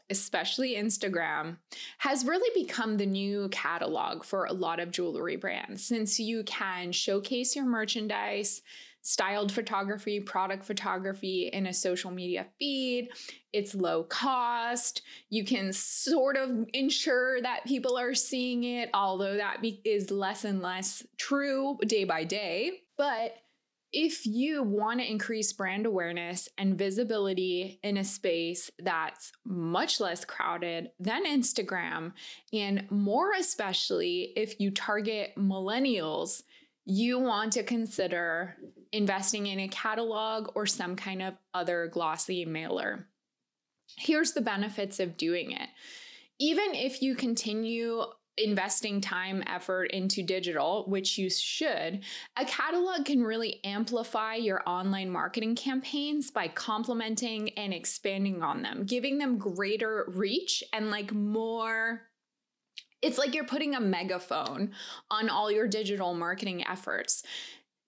especially 0.09 0.75
Instagram, 0.75 1.57
has 1.99 2.25
really 2.25 2.49
become 2.62 2.97
the 2.97 3.05
new 3.05 3.47
catalog 3.49 4.23
for 4.23 4.45
a 4.45 4.53
lot 4.53 4.79
of 4.79 4.91
jewelry 4.91 5.38
brands 5.38 5.85
since 5.85 6.19
you 6.19 6.43
can 6.43 6.91
showcase 6.91 7.55
your 7.55 7.65
merchandise, 7.65 8.62
styled 9.01 9.51
photography, 9.51 10.19
product 10.19 10.65
photography 10.65 11.49
in 11.53 11.67
a 11.67 11.73
social 11.73 12.12
media 12.12 12.47
feed. 12.59 13.09
It's 13.53 13.73
low 13.73 14.03
cost. 14.03 15.01
You 15.29 15.45
can 15.45 15.71
sort 15.71 16.38
of 16.38 16.67
ensure 16.73 17.41
that 17.41 17.65
people 17.65 17.97
are 17.97 18.13
seeing 18.13 18.65
it, 18.65 18.89
although 18.93 19.38
that 19.38 19.62
be- 19.62 19.81
is 19.85 20.12
less 20.12 20.43
and 20.43 20.62
less 20.62 21.05
true 21.17 21.77
day 21.85 22.03
by 22.03 22.25
day. 22.25 22.81
But 22.99 23.38
if 23.93 24.25
you 24.25 24.62
want 24.62 24.99
to 24.99 25.09
increase 25.09 25.53
brand 25.53 25.85
awareness 25.85 26.49
and 26.57 26.77
visibility 26.77 27.79
in 27.81 27.95
a 27.95 28.03
space 28.03 28.69
that's 28.77 29.31
much 29.45 30.01
less 30.01 30.25
crowded 30.25 30.91
than 30.99 31.25
Instagram, 31.25 32.12
and 32.51 32.91
more 32.91 33.31
especially 33.31 34.33
if 34.35 34.59
you 34.59 34.69
target 34.69 35.31
millennials, 35.38 36.43
you 36.85 37.19
want 37.19 37.53
to 37.53 37.63
consider 37.63 38.57
investing 38.91 39.47
in 39.47 39.59
a 39.62 39.69
catalog 39.69 40.51
or 40.55 40.65
some 40.65 40.97
kind 40.97 41.21
of 41.21 41.35
other 41.53 41.88
glossy 41.88 42.43
mailer. 42.43 43.07
Here's 43.97 44.33
the 44.33 44.41
benefits 44.41 44.99
of 44.99 45.15
doing 45.15 45.51
it. 45.51 45.69
Even 46.38 46.75
if 46.75 47.01
you 47.01 47.15
continue 47.15 48.03
investing 48.43 49.02
time, 49.02 49.43
effort 49.47 49.91
into 49.91 50.23
digital, 50.23 50.86
which 50.88 51.17
you 51.17 51.30
should, 51.30 52.04
a 52.38 52.45
catalog 52.45 53.06
can 53.06 53.21
really 53.23 53.60
amplify 53.63 54.36
your 54.36 54.62
online 54.65 55.10
marketing 55.10 55.56
campaigns 55.56 56.32
by 56.32 56.47
complementing 56.47 57.49
and 57.58 57.73
expanding 57.73 58.41
on 58.41 58.62
them, 58.62 58.86
giving 58.86 59.17
them 59.17 59.38
greater 59.38 60.06
reach 60.10 60.63
and 60.73 60.89
like 60.89 61.13
more. 61.13 62.02
It's 63.02 63.17
like 63.17 63.34
you're 63.34 63.45
putting 63.45 63.75
a 63.75 63.80
megaphone 63.80 64.71
on 65.10 65.30
all 65.30 65.52
your 65.52 65.67
digital 65.67 66.13
marketing 66.13 66.67
efforts. 66.67 67.23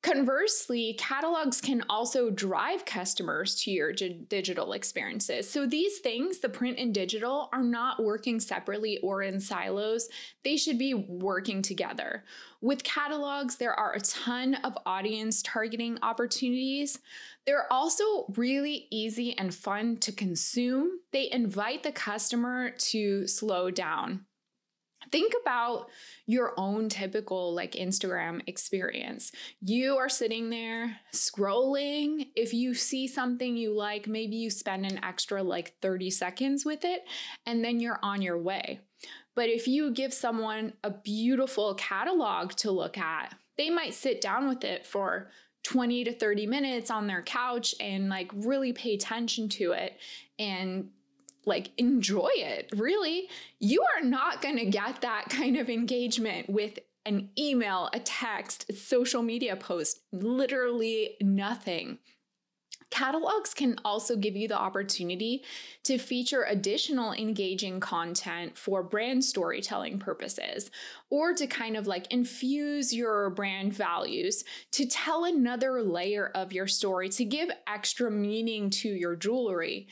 Conversely, 0.01 0.95
catalogs 0.97 1.61
can 1.61 1.83
also 1.87 2.31
drive 2.31 2.85
customers 2.85 3.53
to 3.61 3.69
your 3.69 3.93
digital 3.93 4.73
experiences. 4.73 5.47
So 5.47 5.67
these 5.67 5.99
things, 5.99 6.39
the 6.39 6.49
print 6.49 6.79
and 6.79 6.91
digital, 6.91 7.49
are 7.53 7.61
not 7.61 8.01
working 8.01 8.39
separately 8.39 8.97
or 9.03 9.21
in 9.21 9.39
silos. 9.39 10.09
They 10.43 10.57
should 10.57 10.79
be 10.79 10.95
working 10.95 11.61
together. 11.61 12.23
With 12.61 12.83
catalogs, 12.83 13.57
there 13.57 13.79
are 13.79 13.93
a 13.93 14.01
ton 14.01 14.55
of 14.55 14.75
audience 14.87 15.43
targeting 15.43 15.99
opportunities. 16.01 16.97
They're 17.45 17.71
also 17.71 18.25
really 18.35 18.87
easy 18.89 19.37
and 19.37 19.53
fun 19.53 19.97
to 19.97 20.11
consume. 20.11 20.99
They 21.11 21.29
invite 21.31 21.83
the 21.83 21.91
customer 21.91 22.71
to 22.71 23.27
slow 23.27 23.69
down 23.69 24.25
think 25.11 25.33
about 25.41 25.89
your 26.25 26.53
own 26.57 26.89
typical 26.89 27.53
like 27.53 27.73
Instagram 27.73 28.41
experience. 28.47 29.31
You 29.61 29.97
are 29.97 30.09
sitting 30.09 30.49
there 30.49 30.97
scrolling. 31.13 32.29
If 32.35 32.53
you 32.53 32.73
see 32.73 33.07
something 33.07 33.57
you 33.57 33.75
like, 33.75 34.07
maybe 34.07 34.35
you 34.35 34.49
spend 34.49 34.85
an 34.85 35.03
extra 35.03 35.43
like 35.43 35.75
30 35.81 36.09
seconds 36.09 36.65
with 36.65 36.85
it 36.85 37.03
and 37.45 37.63
then 37.63 37.79
you're 37.79 37.99
on 38.01 38.21
your 38.21 38.37
way. 38.37 38.79
But 39.35 39.49
if 39.49 39.67
you 39.67 39.91
give 39.91 40.13
someone 40.13 40.73
a 40.83 40.91
beautiful 40.91 41.73
catalog 41.75 42.51
to 42.57 42.71
look 42.71 42.97
at, 42.97 43.33
they 43.57 43.69
might 43.69 43.93
sit 43.93 44.21
down 44.21 44.49
with 44.49 44.63
it 44.63 44.85
for 44.85 45.29
20 45.63 46.05
to 46.05 46.13
30 46.13 46.47
minutes 46.47 46.89
on 46.89 47.07
their 47.07 47.21
couch 47.21 47.75
and 47.79 48.09
like 48.09 48.31
really 48.33 48.73
pay 48.73 48.95
attention 48.95 49.47
to 49.47 49.73
it 49.73 49.97
and 50.39 50.89
like 51.45 51.71
enjoy 51.77 52.29
it. 52.33 52.69
Really, 52.75 53.29
you 53.59 53.83
are 53.97 54.03
not 54.03 54.41
going 54.41 54.57
to 54.57 54.65
get 54.65 55.01
that 55.01 55.25
kind 55.29 55.57
of 55.57 55.69
engagement 55.69 56.49
with 56.49 56.79
an 57.05 57.29
email, 57.37 57.89
a 57.93 57.99
text, 57.99 58.65
a 58.69 58.73
social 58.73 59.23
media 59.23 59.55
post, 59.55 60.01
literally 60.11 61.17
nothing. 61.21 61.97
Catalogs 62.91 63.53
can 63.53 63.77
also 63.85 64.17
give 64.17 64.35
you 64.35 64.49
the 64.49 64.59
opportunity 64.59 65.43
to 65.83 65.97
feature 65.97 66.43
additional 66.43 67.13
engaging 67.13 67.79
content 67.79 68.57
for 68.57 68.83
brand 68.83 69.23
storytelling 69.23 69.97
purposes, 69.97 70.69
or 71.09 71.33
to 71.33 71.47
kind 71.47 71.77
of 71.77 71.87
like 71.87 72.11
infuse 72.11 72.93
your 72.93 73.29
brand 73.29 73.73
values, 73.73 74.43
to 74.73 74.85
tell 74.85 75.23
another 75.23 75.81
layer 75.81 76.31
of 76.35 76.51
your 76.51 76.67
story, 76.67 77.07
to 77.07 77.23
give 77.23 77.49
extra 77.65 78.11
meaning 78.11 78.69
to 78.69 78.89
your 78.89 79.15
jewelry. 79.15 79.87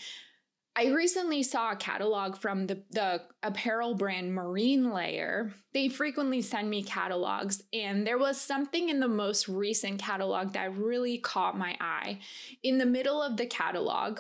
I 0.76 0.88
recently 0.88 1.44
saw 1.44 1.72
a 1.72 1.76
catalog 1.76 2.38
from 2.38 2.68
the, 2.68 2.84
the 2.92 3.24
apparel 3.44 3.96
brand 3.96 4.34
Marine 4.34 4.92
Layer. 4.92 5.54
They 5.74 5.90
frequently 5.90 6.42
send 6.42 6.70
me 6.70 6.84
catalogs, 6.84 7.64
and 7.74 8.08
there 8.08 8.18
was 8.18 8.40
something 8.40 8.90
in 8.90 9.00
the 9.00 9.08
most 9.08 9.50
recent 9.50 10.00
catalog 10.00 10.54
that 10.54 10.78
really 10.78 11.18
caught 11.18 11.58
my 11.58 11.76
eye. 11.82 12.20
In 12.64 12.78
the 12.78 12.86
middle 12.86 13.22
of 13.22 13.36
the 13.36 13.46
catalog, 13.46 14.20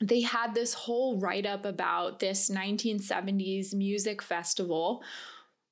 they 0.00 0.20
had 0.20 0.54
this 0.54 0.74
whole 0.74 1.18
write 1.18 1.46
up 1.46 1.64
about 1.64 2.20
this 2.20 2.50
1970s 2.50 3.74
music 3.74 4.22
festival 4.22 5.02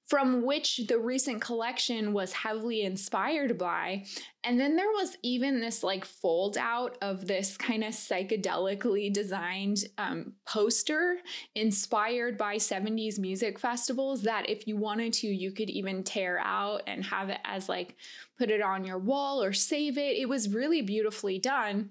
from 0.07 0.45
which 0.45 0.83
the 0.89 0.99
recent 0.99 1.41
collection 1.41 2.13
was 2.13 2.33
heavily 2.33 2.83
inspired 2.83 3.57
by. 3.57 4.05
And 4.43 4.61
then 4.61 4.77
there 4.77 4.91
was 4.91 5.17
even 5.23 5.61
this 5.61 5.83
like 5.83 6.05
fold 6.05 6.59
out 6.59 6.99
of 7.01 7.27
this 7.27 7.57
kind 7.57 7.83
of 7.83 7.95
psychedelically 7.95 9.11
designed 9.13 9.79
um, 9.97 10.35
poster 10.47 11.17
inspired 11.55 12.37
by 12.37 12.57
70s 12.57 13.19
music 13.19 13.59
festivals 13.59 14.23
that 14.23 14.49
if 14.51 14.67
you 14.67 14.77
wanted 14.77 15.15
to, 15.15 15.27
you 15.27 15.53
could 15.53 15.71
even 15.71 16.05
tear 16.05 16.39
out 16.39 16.83
and 16.87 17.03
have 17.05 17.31
it 17.31 17.41
as 17.45 17.71
like 17.71 17.97
put 18.39 18.51
it 18.51 18.61
on 18.61 18.85
your 18.85 18.99
wall 18.99 19.43
or 19.43 19.55
save 19.55 19.97
it. 19.97 20.19
It 20.19 20.29
was 20.29 20.51
really 20.51 20.83
beautifully 20.83 21.39
done. 21.39 21.91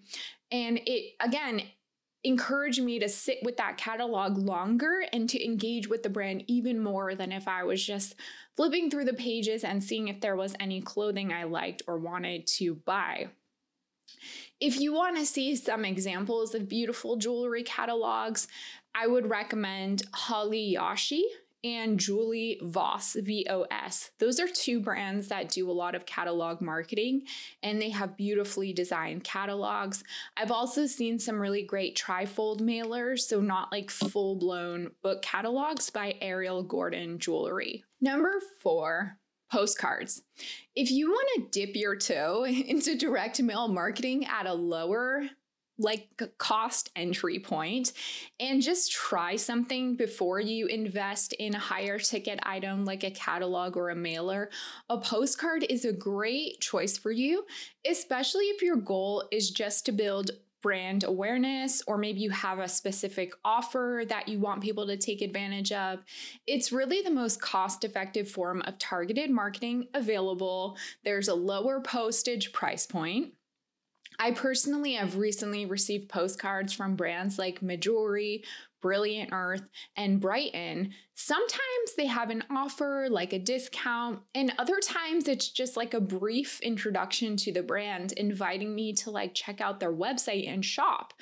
And 0.51 0.79
it, 0.85 1.13
again, 1.19 1.63
encourage 2.23 2.79
me 2.79 2.99
to 2.99 3.09
sit 3.09 3.39
with 3.43 3.57
that 3.57 3.77
catalog 3.77 4.37
longer 4.37 5.03
and 5.11 5.29
to 5.29 5.43
engage 5.43 5.89
with 5.89 6.03
the 6.03 6.09
brand 6.09 6.43
even 6.47 6.81
more 6.81 7.15
than 7.15 7.31
if 7.31 7.47
I 7.47 7.63
was 7.63 7.85
just 7.85 8.15
flipping 8.55 8.89
through 8.89 9.05
the 9.05 9.13
pages 9.13 9.63
and 9.63 9.83
seeing 9.83 10.07
if 10.07 10.21
there 10.21 10.35
was 10.35 10.55
any 10.59 10.81
clothing 10.81 11.33
I 11.33 11.43
liked 11.43 11.81
or 11.87 11.97
wanted 11.97 12.47
to 12.47 12.75
buy. 12.75 13.29
If 14.59 14.79
you 14.79 14.93
want 14.93 15.17
to 15.17 15.25
see 15.25 15.55
some 15.55 15.83
examples 15.83 16.55
of 16.55 16.69
beautiful 16.69 17.17
jewelry 17.17 17.63
catalogs, 17.63 18.47
I 18.95 19.07
would 19.07 19.29
recommend 19.29 20.03
Holly 20.13 20.75
Yashi 20.77 21.23
and 21.63 21.99
Julie 21.99 22.59
Vos, 22.61 23.15
V 23.19 23.47
O 23.49 23.65
S. 23.71 24.11
Those 24.19 24.39
are 24.39 24.47
two 24.47 24.79
brands 24.79 25.29
that 25.29 25.49
do 25.49 25.69
a 25.69 25.71
lot 25.71 25.95
of 25.95 26.05
catalog 26.05 26.61
marketing 26.61 27.23
and 27.61 27.81
they 27.81 27.89
have 27.89 28.17
beautifully 28.17 28.73
designed 28.73 29.23
catalogs. 29.23 30.03
I've 30.37 30.51
also 30.51 30.85
seen 30.85 31.19
some 31.19 31.39
really 31.39 31.63
great 31.63 31.97
trifold 31.97 32.61
mailers, 32.61 33.19
so 33.19 33.39
not 33.39 33.71
like 33.71 33.89
full 33.89 34.35
blown 34.35 34.91
book 35.01 35.21
catalogs 35.21 35.89
by 35.89 36.15
Ariel 36.21 36.63
Gordon 36.63 37.19
Jewelry. 37.19 37.83
Number 38.01 38.33
four, 38.59 39.17
postcards. 39.51 40.23
If 40.75 40.91
you 40.91 41.09
want 41.09 41.29
to 41.35 41.59
dip 41.59 41.75
your 41.75 41.95
toe 41.95 42.45
into 42.45 42.97
direct 42.97 43.41
mail 43.41 43.67
marketing 43.67 44.25
at 44.25 44.47
a 44.47 44.53
lower 44.53 45.23
like 45.79 46.09
cost 46.37 46.91
entry 46.95 47.39
point 47.39 47.93
and 48.39 48.61
just 48.61 48.91
try 48.91 49.35
something 49.35 49.95
before 49.95 50.39
you 50.39 50.67
invest 50.67 51.33
in 51.33 51.55
a 51.55 51.59
higher 51.59 51.97
ticket 51.97 52.39
item 52.43 52.85
like 52.85 53.03
a 53.03 53.11
catalog 53.11 53.75
or 53.75 53.89
a 53.89 53.95
mailer. 53.95 54.49
A 54.89 54.97
postcard 54.99 55.65
is 55.69 55.85
a 55.85 55.93
great 55.93 56.59
choice 56.59 56.97
for 56.97 57.11
you, 57.11 57.45
especially 57.89 58.45
if 58.45 58.61
your 58.61 58.77
goal 58.77 59.27
is 59.31 59.49
just 59.49 59.85
to 59.85 59.91
build 59.91 60.31
brand 60.61 61.03
awareness, 61.03 61.83
or 61.87 61.97
maybe 61.97 62.21
you 62.21 62.29
have 62.29 62.57
a 62.57 62.67
specific 62.69 63.33
offer 63.43 64.03
that 64.07 64.29
you 64.29 64.39
want 64.39 64.63
people 64.63 64.87
to 64.87 64.95
take 64.95 65.21
advantage 65.21 65.73
of. 65.73 65.99
It's 66.47 66.71
really 66.71 67.01
the 67.01 67.11
most 67.11 67.41
cost 67.41 67.83
effective 67.83 68.29
form 68.29 68.61
of 68.61 68.79
targeted 68.79 69.29
marketing 69.29 69.89
available. 69.93 70.77
There's 71.03 71.27
a 71.27 71.35
lower 71.35 71.81
postage 71.81 72.53
price 72.53 72.85
point. 72.85 73.33
I 74.19 74.31
personally 74.31 74.93
have 74.93 75.17
recently 75.17 75.65
received 75.65 76.09
postcards 76.09 76.73
from 76.73 76.95
brands 76.95 77.37
like 77.39 77.61
Mejuri, 77.61 78.43
Brilliant 78.81 79.29
Earth, 79.31 79.63
and 79.95 80.19
Brighton, 80.19 80.93
sometimes 81.13 81.95
they 81.95 82.05
have 82.05 82.29
an 82.29 82.43
offer 82.49 83.07
like 83.09 83.31
a 83.31 83.39
discount, 83.39 84.19
and 84.35 84.51
other 84.59 84.79
times 84.79 85.29
it's 85.29 85.47
just 85.47 85.77
like 85.77 85.93
a 85.93 86.01
brief 86.01 86.59
introduction 86.59 87.37
to 87.37 87.53
the 87.53 87.63
brand, 87.63 88.11
inviting 88.11 88.75
me 88.75 88.91
to 88.93 89.09
like 89.09 89.33
check 89.33 89.61
out 89.61 89.79
their 89.79 89.93
website 89.93 90.49
and 90.49 90.65
shop. 90.65 91.13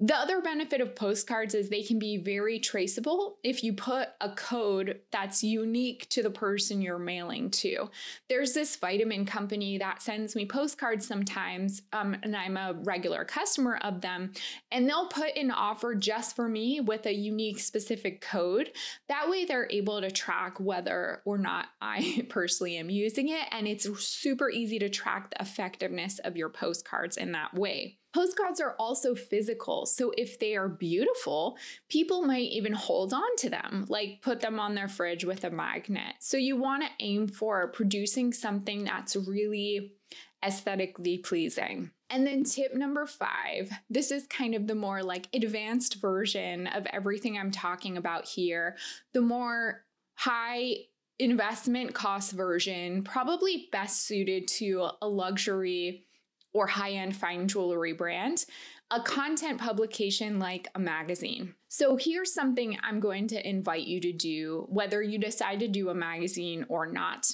The 0.00 0.16
other 0.16 0.40
benefit 0.40 0.80
of 0.80 0.96
postcards 0.96 1.54
is 1.54 1.68
they 1.68 1.84
can 1.84 2.00
be 2.00 2.16
very 2.16 2.58
traceable 2.58 3.38
if 3.44 3.62
you 3.62 3.72
put 3.72 4.08
a 4.20 4.30
code 4.30 5.00
that's 5.12 5.44
unique 5.44 6.08
to 6.08 6.20
the 6.20 6.30
person 6.30 6.82
you're 6.82 6.98
mailing 6.98 7.48
to. 7.52 7.90
There's 8.28 8.54
this 8.54 8.74
vitamin 8.74 9.24
company 9.24 9.78
that 9.78 10.02
sends 10.02 10.34
me 10.34 10.46
postcards 10.46 11.06
sometimes, 11.06 11.82
um, 11.92 12.16
and 12.24 12.36
I'm 12.36 12.56
a 12.56 12.74
regular 12.82 13.24
customer 13.24 13.78
of 13.82 14.00
them, 14.00 14.32
and 14.72 14.88
they'll 14.88 15.06
put 15.06 15.36
an 15.36 15.52
offer 15.52 15.94
just 15.94 16.34
for 16.34 16.48
me 16.48 16.80
with 16.80 17.06
a 17.06 17.14
unique 17.14 17.60
specific 17.60 18.20
code. 18.20 18.72
That 19.08 19.30
way, 19.30 19.44
they're 19.44 19.70
able 19.70 20.00
to 20.00 20.10
track 20.10 20.58
whether 20.58 21.22
or 21.24 21.38
not 21.38 21.66
I 21.80 22.26
personally 22.28 22.76
am 22.78 22.90
using 22.90 23.28
it, 23.28 23.46
and 23.52 23.68
it's 23.68 23.88
super 24.04 24.50
easy 24.50 24.80
to 24.80 24.88
track 24.88 25.30
the 25.30 25.40
effectiveness 25.40 26.18
of 26.18 26.36
your 26.36 26.48
postcards 26.48 27.16
in 27.16 27.30
that 27.32 27.54
way. 27.54 27.98
Postcards 28.14 28.60
are 28.60 28.76
also 28.78 29.16
physical. 29.16 29.86
So 29.86 30.12
if 30.16 30.38
they 30.38 30.54
are 30.54 30.68
beautiful, 30.68 31.58
people 31.88 32.22
might 32.22 32.50
even 32.52 32.72
hold 32.72 33.12
on 33.12 33.36
to 33.38 33.50
them, 33.50 33.86
like 33.88 34.20
put 34.22 34.40
them 34.40 34.60
on 34.60 34.76
their 34.76 34.86
fridge 34.86 35.24
with 35.24 35.42
a 35.42 35.50
magnet. 35.50 36.14
So 36.20 36.36
you 36.36 36.56
want 36.56 36.84
to 36.84 37.04
aim 37.04 37.26
for 37.26 37.66
producing 37.72 38.32
something 38.32 38.84
that's 38.84 39.16
really 39.16 39.94
aesthetically 40.44 41.18
pleasing. 41.18 41.90
And 42.08 42.24
then 42.24 42.44
tip 42.44 42.74
number 42.74 43.06
five 43.06 43.70
this 43.90 44.12
is 44.12 44.26
kind 44.28 44.54
of 44.54 44.68
the 44.68 44.74
more 44.76 45.02
like 45.02 45.26
advanced 45.34 46.00
version 46.00 46.68
of 46.68 46.86
everything 46.92 47.36
I'm 47.36 47.50
talking 47.50 47.96
about 47.96 48.28
here. 48.28 48.76
The 49.12 49.22
more 49.22 49.82
high 50.14 50.76
investment 51.18 51.94
cost 51.94 52.32
version, 52.32 53.02
probably 53.02 53.68
best 53.72 54.06
suited 54.06 54.46
to 54.48 54.88
a 55.02 55.08
luxury 55.08 56.04
or 56.54 56.68
high 56.68 56.92
end 56.92 57.14
fine 57.14 57.46
jewelry 57.48 57.92
brand, 57.92 58.46
a 58.90 59.00
content 59.00 59.60
publication 59.60 60.38
like 60.38 60.68
a 60.74 60.78
magazine. 60.78 61.54
So 61.68 61.96
here's 61.96 62.32
something 62.32 62.78
I'm 62.82 63.00
going 63.00 63.26
to 63.28 63.48
invite 63.48 63.86
you 63.86 64.00
to 64.00 64.12
do, 64.12 64.66
whether 64.68 65.02
you 65.02 65.18
decide 65.18 65.60
to 65.60 65.68
do 65.68 65.90
a 65.90 65.94
magazine 65.94 66.64
or 66.68 66.86
not. 66.86 67.30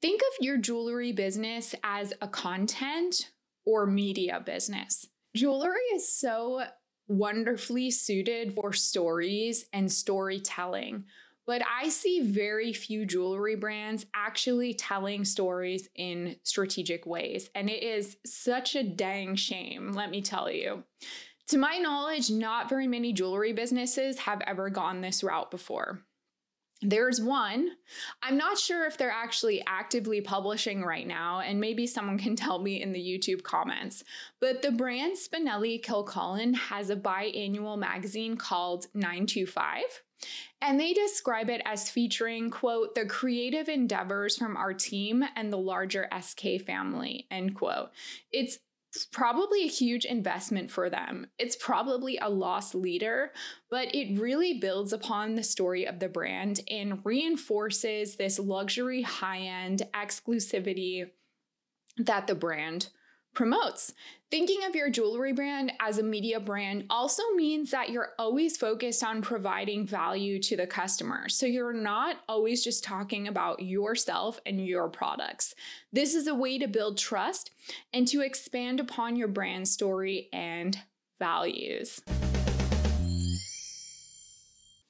Think 0.00 0.20
of 0.20 0.44
your 0.44 0.58
jewelry 0.58 1.12
business 1.12 1.74
as 1.84 2.12
a 2.20 2.26
content 2.26 3.30
or 3.64 3.86
media 3.86 4.42
business. 4.44 5.06
Jewelry 5.36 5.80
is 5.94 6.12
so 6.12 6.64
wonderfully 7.06 7.90
suited 7.90 8.52
for 8.54 8.72
stories 8.72 9.66
and 9.72 9.90
storytelling. 9.90 11.04
But 11.46 11.62
I 11.66 11.88
see 11.88 12.20
very 12.20 12.72
few 12.72 13.04
jewelry 13.04 13.56
brands 13.56 14.06
actually 14.14 14.74
telling 14.74 15.24
stories 15.24 15.88
in 15.94 16.36
strategic 16.44 17.04
ways. 17.04 17.50
And 17.54 17.68
it 17.68 17.82
is 17.82 18.16
such 18.24 18.76
a 18.76 18.84
dang 18.84 19.34
shame, 19.34 19.92
let 19.92 20.10
me 20.10 20.22
tell 20.22 20.50
you. 20.50 20.84
To 21.48 21.58
my 21.58 21.78
knowledge, 21.78 22.30
not 22.30 22.68
very 22.68 22.86
many 22.86 23.12
jewelry 23.12 23.52
businesses 23.52 24.18
have 24.20 24.40
ever 24.46 24.70
gone 24.70 25.00
this 25.00 25.24
route 25.24 25.50
before. 25.50 26.00
There's 26.82 27.20
one. 27.20 27.70
I'm 28.22 28.36
not 28.36 28.58
sure 28.58 28.86
if 28.86 28.98
they're 28.98 29.10
actually 29.10 29.62
actively 29.66 30.20
publishing 30.20 30.82
right 30.82 31.06
now, 31.06 31.40
and 31.40 31.60
maybe 31.60 31.86
someone 31.86 32.18
can 32.18 32.34
tell 32.36 32.58
me 32.58 32.82
in 32.82 32.92
the 32.92 33.00
YouTube 33.00 33.42
comments. 33.42 34.02
But 34.40 34.62
the 34.62 34.72
brand 34.72 35.16
Spinelli 35.16 35.82
Kilcullen 35.82 36.54
has 36.54 36.90
a 36.90 36.96
biannual 36.96 37.78
magazine 37.78 38.36
called 38.36 38.86
925. 38.94 39.82
And 40.60 40.78
they 40.78 40.92
describe 40.92 41.50
it 41.50 41.62
as 41.64 41.90
featuring, 41.90 42.50
quote, 42.50 42.94
the 42.94 43.06
creative 43.06 43.68
endeavors 43.68 44.36
from 44.36 44.56
our 44.56 44.72
team 44.72 45.24
and 45.34 45.52
the 45.52 45.58
larger 45.58 46.08
SK 46.20 46.64
family, 46.64 47.26
end 47.30 47.56
quote. 47.56 47.90
It's 48.30 48.58
probably 49.10 49.64
a 49.64 49.68
huge 49.68 50.04
investment 50.04 50.70
for 50.70 50.90
them. 50.90 51.26
It's 51.38 51.56
probably 51.56 52.18
a 52.18 52.28
loss 52.28 52.74
leader, 52.74 53.32
but 53.70 53.94
it 53.94 54.18
really 54.18 54.58
builds 54.58 54.92
upon 54.92 55.34
the 55.34 55.42
story 55.42 55.86
of 55.86 55.98
the 55.98 56.08
brand 56.08 56.60
and 56.68 57.00
reinforces 57.04 58.16
this 58.16 58.38
luxury 58.38 59.02
high 59.02 59.40
end 59.40 59.82
exclusivity 59.94 61.06
that 61.98 62.26
the 62.26 62.34
brand 62.34 62.88
promotes. 63.34 63.92
Thinking 64.30 64.64
of 64.64 64.74
your 64.74 64.88
jewelry 64.88 65.32
brand 65.32 65.72
as 65.78 65.98
a 65.98 66.02
media 66.02 66.40
brand 66.40 66.86
also 66.88 67.22
means 67.34 67.70
that 67.70 67.90
you're 67.90 68.12
always 68.18 68.56
focused 68.56 69.04
on 69.04 69.20
providing 69.20 69.86
value 69.86 70.40
to 70.40 70.56
the 70.56 70.66
customer. 70.66 71.28
So 71.28 71.44
you're 71.44 71.74
not 71.74 72.16
always 72.28 72.64
just 72.64 72.82
talking 72.82 73.28
about 73.28 73.60
yourself 73.60 74.40
and 74.46 74.66
your 74.66 74.88
products. 74.88 75.54
This 75.92 76.14
is 76.14 76.26
a 76.26 76.34
way 76.34 76.58
to 76.58 76.66
build 76.66 76.96
trust 76.96 77.50
and 77.92 78.08
to 78.08 78.22
expand 78.22 78.80
upon 78.80 79.16
your 79.16 79.28
brand 79.28 79.68
story 79.68 80.28
and 80.32 80.78
values. 81.18 82.00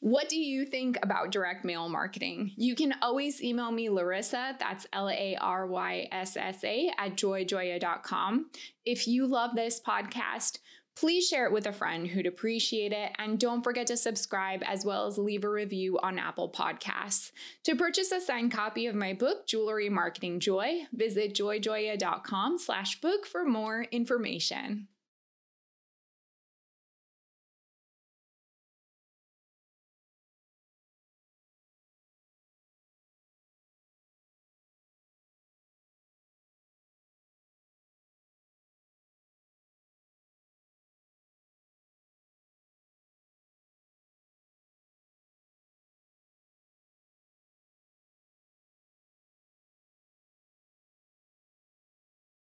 What 0.02 0.28
do 0.28 0.36
you 0.36 0.66
think 0.66 0.98
about 1.00 1.30
direct 1.30 1.64
mail 1.64 1.88
marketing? 1.88 2.50
You 2.56 2.74
can 2.74 2.92
always 3.02 3.40
email 3.40 3.70
me 3.70 3.86
Laryssa, 3.86 4.58
that's 4.58 4.84
L 4.92 5.08
A 5.08 5.36
R 5.40 5.64
Y 5.68 6.08
S 6.10 6.36
S 6.36 6.64
A, 6.64 6.90
at 6.98 7.14
joyjoya.com. 7.14 8.50
If 8.84 9.06
you 9.06 9.28
love 9.28 9.54
this 9.54 9.80
podcast, 9.80 10.58
please 10.96 11.28
share 11.28 11.46
it 11.46 11.52
with 11.52 11.68
a 11.68 11.72
friend 11.72 12.08
who'd 12.08 12.26
appreciate 12.26 12.90
it. 12.90 13.12
And 13.20 13.38
don't 13.38 13.62
forget 13.62 13.86
to 13.86 13.96
subscribe 13.96 14.64
as 14.66 14.84
well 14.84 15.06
as 15.06 15.18
leave 15.18 15.44
a 15.44 15.48
review 15.48 16.00
on 16.00 16.18
Apple 16.18 16.50
Podcasts. 16.50 17.30
To 17.62 17.76
purchase 17.76 18.10
a 18.10 18.20
signed 18.20 18.50
copy 18.50 18.86
of 18.86 18.96
my 18.96 19.12
book, 19.12 19.46
Jewelry 19.46 19.88
Marketing 19.88 20.40
Joy, 20.40 20.80
visit 20.92 21.32
joyjoya.com 21.32 22.58
slash 22.58 23.00
book 23.00 23.24
for 23.24 23.44
more 23.44 23.84
information. 23.92 24.88